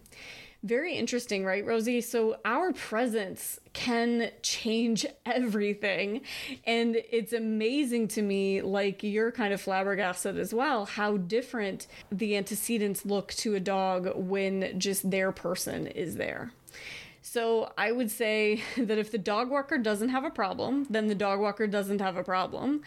Very 0.67 0.95
interesting, 0.95 1.45
right, 1.45 1.65
Rosie? 1.65 2.01
So, 2.01 2.39
our 2.43 2.73
presence 2.73 3.57
can 3.71 4.31
change 4.41 5.05
everything. 5.25 6.21
And 6.65 6.97
it's 7.09 7.31
amazing 7.31 8.09
to 8.09 8.21
me, 8.21 8.61
like 8.61 9.01
you're 9.01 9.31
kind 9.31 9.53
of 9.53 9.61
flabbergasted 9.61 10.37
as 10.37 10.53
well, 10.53 10.83
how 10.83 11.15
different 11.15 11.87
the 12.11 12.35
antecedents 12.35 13.05
look 13.05 13.33
to 13.35 13.55
a 13.55 13.61
dog 13.61 14.11
when 14.15 14.77
just 14.77 15.09
their 15.09 15.31
person 15.31 15.87
is 15.87 16.17
there. 16.17 16.51
So 17.37 17.71
I 17.77 17.91
would 17.91 18.09
say 18.09 18.63
that 18.77 18.97
if 18.97 19.11
the 19.11 19.19
dog 19.19 19.51
walker 19.51 19.77
doesn't 19.77 20.09
have 20.09 20.23
a 20.23 20.31
problem, 20.31 20.87
then 20.89 21.05
the 21.05 21.13
dog 21.13 21.39
walker 21.39 21.67
doesn't 21.67 22.01
have 22.01 22.17
a 22.17 22.23
problem. 22.23 22.81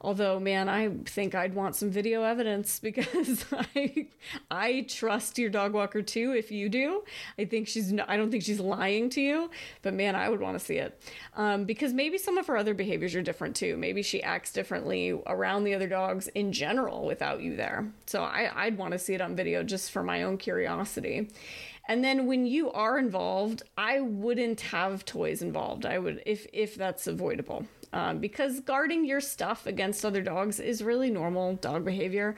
Although, 0.00 0.40
man, 0.40 0.68
I 0.68 0.88
think 1.06 1.36
I'd 1.36 1.54
want 1.54 1.76
some 1.76 1.88
video 1.88 2.24
evidence 2.24 2.78
because 2.82 3.44
I 3.76 4.08
I 4.50 4.86
trust 4.88 5.38
your 5.38 5.50
dog 5.50 5.72
walker 5.72 6.02
too. 6.02 6.32
If 6.32 6.50
you 6.50 6.68
do, 6.68 7.04
I 7.38 7.44
think 7.44 7.68
she's 7.68 7.94
I 8.08 8.16
don't 8.16 8.32
think 8.32 8.42
she's 8.42 8.58
lying 8.58 9.08
to 9.10 9.20
you, 9.20 9.50
but 9.82 9.94
man, 9.94 10.16
I 10.16 10.28
would 10.28 10.40
want 10.40 10.58
to 10.58 10.64
see 10.64 10.78
it 10.78 11.00
um, 11.36 11.64
because 11.64 11.92
maybe 11.92 12.18
some 12.18 12.38
of 12.38 12.48
her 12.48 12.56
other 12.56 12.74
behaviors 12.74 13.14
are 13.14 13.22
different 13.22 13.54
too. 13.54 13.76
Maybe 13.76 14.02
she 14.02 14.20
acts 14.20 14.52
differently 14.52 15.16
around 15.28 15.62
the 15.62 15.74
other 15.74 15.86
dogs 15.86 16.26
in 16.26 16.52
general 16.52 17.06
without 17.06 17.40
you 17.40 17.54
there. 17.54 17.86
So 18.06 18.24
I 18.24 18.50
I'd 18.52 18.78
want 18.78 18.94
to 18.94 18.98
see 18.98 19.14
it 19.14 19.20
on 19.20 19.36
video 19.36 19.62
just 19.62 19.92
for 19.92 20.02
my 20.02 20.24
own 20.24 20.38
curiosity. 20.38 21.28
And 21.88 22.02
then 22.04 22.26
when 22.26 22.46
you 22.46 22.70
are 22.72 22.98
involved, 22.98 23.62
I 23.76 24.00
wouldn't 24.00 24.60
have 24.62 25.04
toys 25.04 25.42
involved. 25.42 25.84
I 25.84 25.98
would 25.98 26.22
if 26.26 26.46
if 26.52 26.74
that's 26.76 27.06
avoidable. 27.06 27.66
um, 27.92 28.18
because 28.20 28.60
guarding 28.60 29.04
your 29.04 29.20
stuff 29.20 29.66
against 29.66 30.04
other 30.04 30.22
dogs 30.22 30.58
is 30.60 30.82
really 30.82 31.10
normal 31.10 31.56
dog 31.56 31.84
behavior 31.84 32.34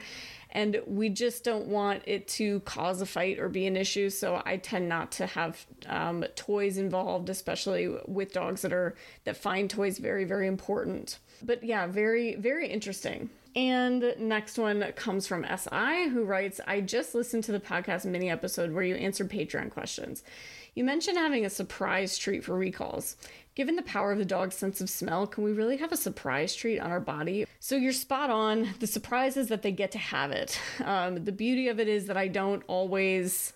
and 0.55 0.81
we 0.87 1.09
just 1.09 1.43
don't 1.43 1.67
want 1.67 2.01
it 2.05 2.29
to 2.29 2.61
cause 2.61 3.01
a 3.01 3.05
fight 3.05 3.39
or 3.39 3.49
be 3.49 3.67
an 3.67 3.75
issue. 3.75 4.09
So 4.09 4.41
I 4.45 4.55
tend 4.55 4.87
not 4.87 5.11
to 5.13 5.27
have 5.27 5.65
um, 5.87 6.23
toys 6.35 6.77
involved, 6.77 7.29
especially 7.29 7.93
with 8.07 8.31
dogs 8.31 8.61
that 8.61 8.71
are 8.71 8.95
that 9.25 9.35
find 9.35 9.69
toys 9.69 9.97
very 9.99 10.23
very 10.23 10.47
important. 10.47 11.19
But 11.43 11.63
yeah, 11.63 11.87
very 11.87 12.35
very 12.35 12.69
interesting. 12.69 13.29
And 13.53 14.15
next 14.17 14.57
one 14.57 14.81
comes 14.95 15.27
from 15.27 15.45
SI, 15.45 16.09
who 16.09 16.23
writes 16.23 16.61
I 16.65 16.79
just 16.79 17.13
listened 17.13 17.43
to 17.45 17.51
the 17.51 17.59
podcast 17.59 18.05
mini 18.05 18.29
episode 18.29 18.71
where 18.71 18.83
you 18.83 18.95
answered 18.95 19.29
Patreon 19.29 19.71
questions. 19.71 20.23
You 20.73 20.85
mentioned 20.85 21.17
having 21.17 21.45
a 21.45 21.49
surprise 21.49 22.17
treat 22.17 22.43
for 22.43 22.55
recalls. 22.55 23.17
Given 23.55 23.77
the 23.77 23.83
power 23.83 24.11
of 24.11 24.17
the 24.17 24.25
dog's 24.25 24.55
sense 24.55 24.81
of 24.81 24.89
smell, 24.89 25.25
can 25.25 25.41
we 25.45 25.53
really 25.53 25.77
have 25.77 25.93
a 25.93 25.97
surprise 25.97 26.53
treat 26.53 26.77
on 26.79 26.91
our 26.91 26.99
body? 26.99 27.47
So 27.61 27.77
you're 27.77 27.93
spot 27.93 28.29
on. 28.29 28.67
The 28.79 28.87
surprise 28.87 29.37
is 29.37 29.47
that 29.47 29.61
they 29.61 29.71
get 29.71 29.91
to 29.91 29.97
have 29.97 30.31
it. 30.31 30.59
Um, 30.85 31.23
the 31.23 31.31
beauty 31.31 31.69
of 31.69 31.79
it 31.79 31.87
is 31.87 32.05
that 32.07 32.17
I 32.17 32.27
don't 32.27 32.61
always 32.67 33.53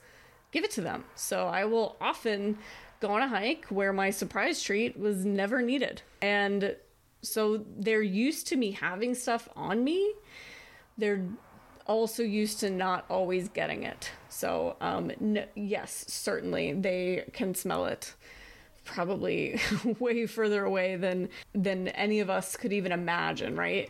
give 0.51 0.63
it 0.63 0.71
to 0.71 0.81
them. 0.81 1.03
So 1.15 1.47
I 1.47 1.65
will 1.65 1.95
often 2.01 2.57
go 3.01 3.11
on 3.11 3.21
a 3.21 3.27
hike 3.27 3.65
where 3.65 3.93
my 3.93 4.09
surprise 4.09 4.63
treat 4.63 4.97
was 4.97 5.25
never 5.25 5.61
needed. 5.61 6.01
And 6.21 6.75
so 7.21 7.63
they're 7.77 8.01
used 8.01 8.47
to 8.47 8.55
me 8.55 8.71
having 8.71 9.13
stuff 9.13 9.47
on 9.55 9.83
me. 9.83 10.13
They're 10.97 11.23
also 11.85 12.23
used 12.23 12.61
to 12.61 12.69
not 12.69 13.05
always 13.09 13.49
getting 13.49 13.83
it. 13.83 14.09
So, 14.29 14.75
um, 14.81 15.11
yes, 15.55 16.05
certainly 16.07 16.73
they 16.73 17.29
can 17.33 17.53
smell 17.53 17.85
it 17.85 18.13
probably 18.89 19.59
way 19.99 20.25
further 20.25 20.65
away 20.65 20.95
than 20.95 21.29
than 21.53 21.89
any 21.89 22.19
of 22.19 22.29
us 22.29 22.57
could 22.57 22.73
even 22.73 22.91
imagine, 22.91 23.55
right? 23.55 23.89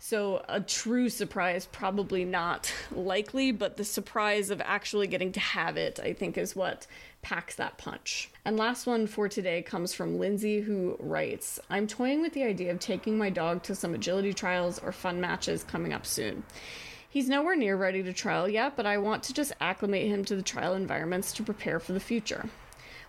So 0.00 0.44
a 0.48 0.60
true 0.60 1.08
surprise 1.08 1.66
probably 1.66 2.24
not 2.24 2.72
likely, 2.92 3.50
but 3.50 3.76
the 3.76 3.84
surprise 3.84 4.50
of 4.50 4.62
actually 4.64 5.08
getting 5.08 5.32
to 5.32 5.40
have 5.40 5.76
it, 5.76 5.98
I 5.98 6.12
think 6.12 6.38
is 6.38 6.54
what 6.54 6.86
packs 7.20 7.56
that 7.56 7.78
punch. 7.78 8.30
And 8.44 8.56
last 8.56 8.86
one 8.86 9.08
for 9.08 9.28
today 9.28 9.60
comes 9.60 9.92
from 9.92 10.20
Lindsay 10.20 10.60
who 10.60 10.96
writes, 11.00 11.58
"I'm 11.68 11.86
toying 11.86 12.22
with 12.22 12.32
the 12.32 12.44
idea 12.44 12.70
of 12.70 12.78
taking 12.78 13.18
my 13.18 13.28
dog 13.28 13.64
to 13.64 13.74
some 13.74 13.92
agility 13.92 14.32
trials 14.32 14.78
or 14.78 14.92
fun 14.92 15.20
matches 15.20 15.64
coming 15.64 15.92
up 15.92 16.06
soon." 16.06 16.44
He's 17.10 17.28
nowhere 17.28 17.56
near 17.56 17.76
ready 17.76 18.02
to 18.02 18.12
trial 18.12 18.48
yet, 18.48 18.76
but 18.76 18.86
I 18.86 18.98
want 18.98 19.24
to 19.24 19.34
just 19.34 19.52
acclimate 19.60 20.06
him 20.06 20.24
to 20.26 20.36
the 20.36 20.42
trial 20.42 20.74
environments 20.74 21.32
to 21.32 21.42
prepare 21.42 21.80
for 21.80 21.92
the 21.92 22.00
future 22.00 22.48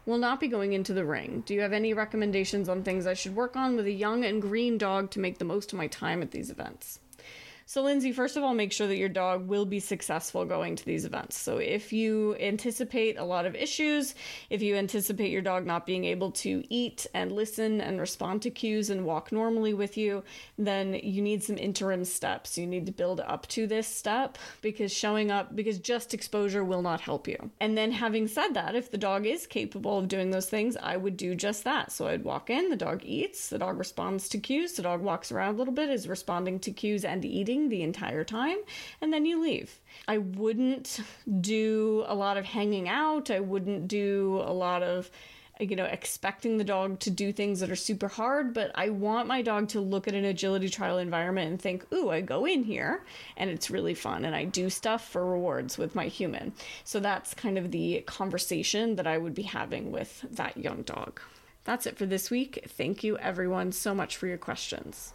will 0.06 0.18
not 0.18 0.40
be 0.40 0.48
going 0.48 0.74
into 0.74 0.94
the 0.94 1.06
ring. 1.06 1.44
Do 1.46 1.54
you 1.54 1.62
have 1.62 1.74
any 1.74 1.94
recommendations 1.94 2.70
on 2.70 2.84
things 2.84 3.06
I 3.06 3.14
should 3.14 3.36
work 3.36 3.56
on 3.56 3.76
with 3.76 3.86
a 3.86 3.92
young 3.92 4.24
and 4.24 4.42
green 4.42 4.78
dog 4.78 5.12
to 5.12 5.20
make 5.20 5.38
the 5.38 5.46
most 5.46 5.72
of 5.72 5.78
my 5.78 5.88
time 5.88 6.22
at 6.22 6.32
these 6.32 6.50
events? 6.50 7.00
So, 7.70 7.84
Lindsay, 7.84 8.12
first 8.12 8.36
of 8.36 8.44
all, 8.44 8.56
make 8.56 8.72
sure 8.72 8.88
that 8.88 8.98
your 8.98 9.10
dog 9.10 9.48
will 9.48 9.64
be 9.64 9.80
successful 9.80 10.44
going 10.44 10.76
to 10.76 10.84
these 10.84 11.06
events. 11.06 11.38
So, 11.38 11.58
if 11.58 11.94
you 11.94 12.36
anticipate 12.40 13.20
a 13.20 13.24
lot 13.24 13.46
of 13.46 13.54
issues, 13.54 14.16
if 14.50 14.64
you 14.64 14.76
anticipate 14.76 15.30
your 15.30 15.44
dog 15.44 15.68
not 15.68 15.86
being 15.86 16.04
able 16.06 16.32
to 16.32 16.64
eat 16.74 17.06
and 17.14 17.32
listen 17.32 17.80
and 17.80 18.00
respond 18.00 18.42
to 18.42 18.50
cues 18.50 18.90
and 18.90 19.06
walk 19.06 19.32
normally 19.32 19.76
with 19.76 19.98
you, 19.98 20.24
then 20.58 20.96
you 20.96 21.22
need 21.22 21.44
some 21.44 21.60
interim 21.60 22.06
steps. 22.06 22.58
You 22.58 22.66
need 22.66 22.88
to 22.88 22.92
build 22.92 23.20
up 23.20 23.46
to 23.50 23.68
this 23.68 23.86
step 23.86 24.40
because 24.64 24.92
showing 24.92 25.30
up, 25.30 25.56
because 25.56 25.78
just 25.78 26.16
exposure 26.16 26.64
will 26.64 26.82
not 26.82 27.02
help 27.02 27.28
you. 27.28 27.52
And 27.60 27.78
then, 27.78 27.92
having 27.92 28.28
said 28.28 28.56
that, 28.56 28.74
if 28.74 28.90
the 28.90 28.98
dog 28.98 29.28
is 29.28 29.46
capable 29.46 30.00
of 30.00 30.08
doing 30.08 30.32
those 30.32 30.50
things, 30.50 30.76
I 30.76 30.98
would 30.98 31.18
do 31.18 31.36
just 31.36 31.66
that. 31.66 31.92
So, 31.92 32.08
I'd 32.08 32.24
walk 32.24 32.50
in, 32.50 32.72
the 32.72 32.76
dog 32.76 33.04
eats, 33.06 33.50
the 33.50 33.60
dog 33.60 33.78
responds 33.78 34.28
to 34.30 34.40
cues, 34.40 34.74
the 34.74 34.82
dog 34.82 35.02
walks 35.02 35.32
around 35.32 35.54
a 35.54 35.58
little 35.60 35.72
bit, 35.72 35.92
is 35.92 36.08
responding 36.08 36.58
to 36.62 36.72
cues 36.72 37.06
and 37.06 37.24
eating 37.24 37.59
the 37.67 37.84
entire 37.84 38.24
time, 38.24 38.60
and 39.02 39.12
then 39.12 39.26
you 39.26 39.41
leave. 39.41 39.82
I 40.08 40.19
wouldn't 40.19 41.02
do 41.41 42.06
a 42.08 42.15
lot 42.15 42.38
of 42.38 42.45
hanging 42.45 42.88
out. 42.88 43.30
I 43.30 43.41
wouldn't 43.41 43.89
do 43.89 44.41
a 44.45 44.54
lot 44.54 44.84
of 44.84 45.12
you 45.60 45.76
know, 45.76 45.86
expecting 45.86 46.58
the 46.58 46.63
dog 46.63 47.00
to 47.00 47.10
do 47.10 47.34
things 47.34 47.60
that 47.60 47.69
are 47.69 47.76
super 47.76 48.08
hard, 48.08 48.54
but 48.54 48.72
I 48.76 48.89
want 48.89 49.28
my 49.28 49.41
dog 49.41 49.67
to 49.69 49.82
look 49.82 50.08
at 50.08 50.13
an 50.13 50.24
agility 50.24 50.69
trial 50.69 50.98
environment 50.98 51.50
and 51.50 51.62
think, 51.62 51.86
ooh, 51.93 52.10
I 52.10 52.22
go 52.22 52.45
in 52.45 52.63
here 52.63 53.04
and 53.36 53.50
it's 53.50 53.69
really 53.69 53.93
fun 53.93 54.24
and 54.24 54.34
I 54.34 54.45
do 54.45 54.69
stuff 54.69 55.10
for 55.10 55.26
rewards 55.26 55.78
with 55.78 55.95
my 55.95 56.06
human. 56.06 56.54
So 56.86 57.02
that's 57.02 57.34
kind 57.34 57.58
of 57.58 57.72
the 57.72 58.04
conversation 58.08 58.95
that 58.95 59.08
I 59.08 59.17
would 59.17 59.34
be 59.34 59.43
having 59.43 59.91
with 59.91 60.26
that 60.32 60.56
young 60.56 60.84
dog. 60.84 61.19
That's 61.65 61.86
it 61.86 61.98
for 61.98 62.06
this 62.06 62.32
week. 62.32 62.65
Thank 62.69 63.04
you, 63.04 63.17
everyone, 63.17 63.74
so 63.74 63.93
much 63.93 64.15
for 64.15 64.28
your 64.28 64.38
questions. 64.38 65.13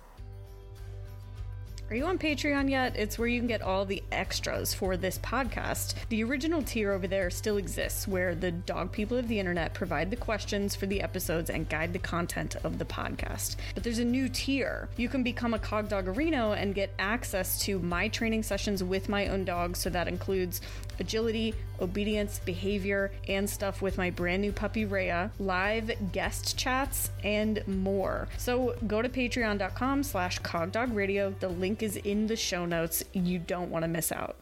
Are 1.94 1.96
you 1.96 2.07
on 2.07 2.18
Patreon 2.18 2.68
yet? 2.68 2.96
It's 2.96 3.20
where 3.20 3.28
you 3.28 3.38
can 3.38 3.46
get 3.46 3.62
all 3.62 3.85
the 3.85 4.02
extras 4.11 4.74
for 4.74 4.96
this 4.96 5.16
podcast. 5.18 5.94
The 6.09 6.24
original 6.24 6.61
tier 6.61 6.90
over 6.90 7.07
there 7.07 7.30
still 7.30 7.57
exists, 7.57 8.09
where 8.09 8.35
the 8.35 8.50
dog 8.50 8.90
people 8.90 9.16
of 9.16 9.28
the 9.28 9.38
internet 9.38 9.74
provide 9.74 10.11
the 10.11 10.16
questions 10.16 10.74
for 10.74 10.87
the 10.87 11.02
episodes 11.02 11.50
and 11.50 11.68
guide 11.68 11.92
the 11.92 12.00
content 12.00 12.57
of 12.64 12.80
the 12.80 12.85
podcast. 12.85 13.54
But 13.74 13.85
there's 13.85 14.00
a 14.00 14.04
new 14.04 14.28
tier. 14.28 14.88
You 14.96 15.09
can 15.09 15.22
become 15.22 15.54
a 15.54 15.59
Cog 15.61 15.92
and 15.92 16.74
get 16.74 16.92
access 16.98 17.61
to 17.61 17.78
my 17.78 18.09
training 18.09 18.42
sessions 18.42 18.83
with 18.83 19.09
my 19.09 19.28
own 19.28 19.44
dog, 19.44 19.76
so 19.76 19.88
that 19.90 20.09
includes 20.09 20.62
agility, 20.98 21.54
obedience, 21.80 22.40
behavior, 22.44 23.11
and 23.28 23.48
stuff 23.48 23.83
with 23.83 23.98
my 23.98 24.11
brand 24.11 24.42
new 24.42 24.52
puppy 24.52 24.85
Rhea, 24.85 25.30
live 25.38 25.90
guest 26.12 26.57
chats, 26.57 27.11
and 27.22 27.66
more. 27.66 28.28
So 28.38 28.76
go 28.87 29.02
to 29.02 29.09
patreon.com 29.09 30.02
slash 30.02 30.40
cogdogradio. 30.40 31.38
The 31.38 31.48
link 31.48 31.83
is 31.83 31.96
in 31.96 32.26
the 32.26 32.37
show 32.37 32.64
notes. 32.66 33.04
You 33.12 33.38
don't 33.38 33.70
want 33.70 33.85
to 33.85 33.88
miss 33.88 34.12
out. 34.12 34.37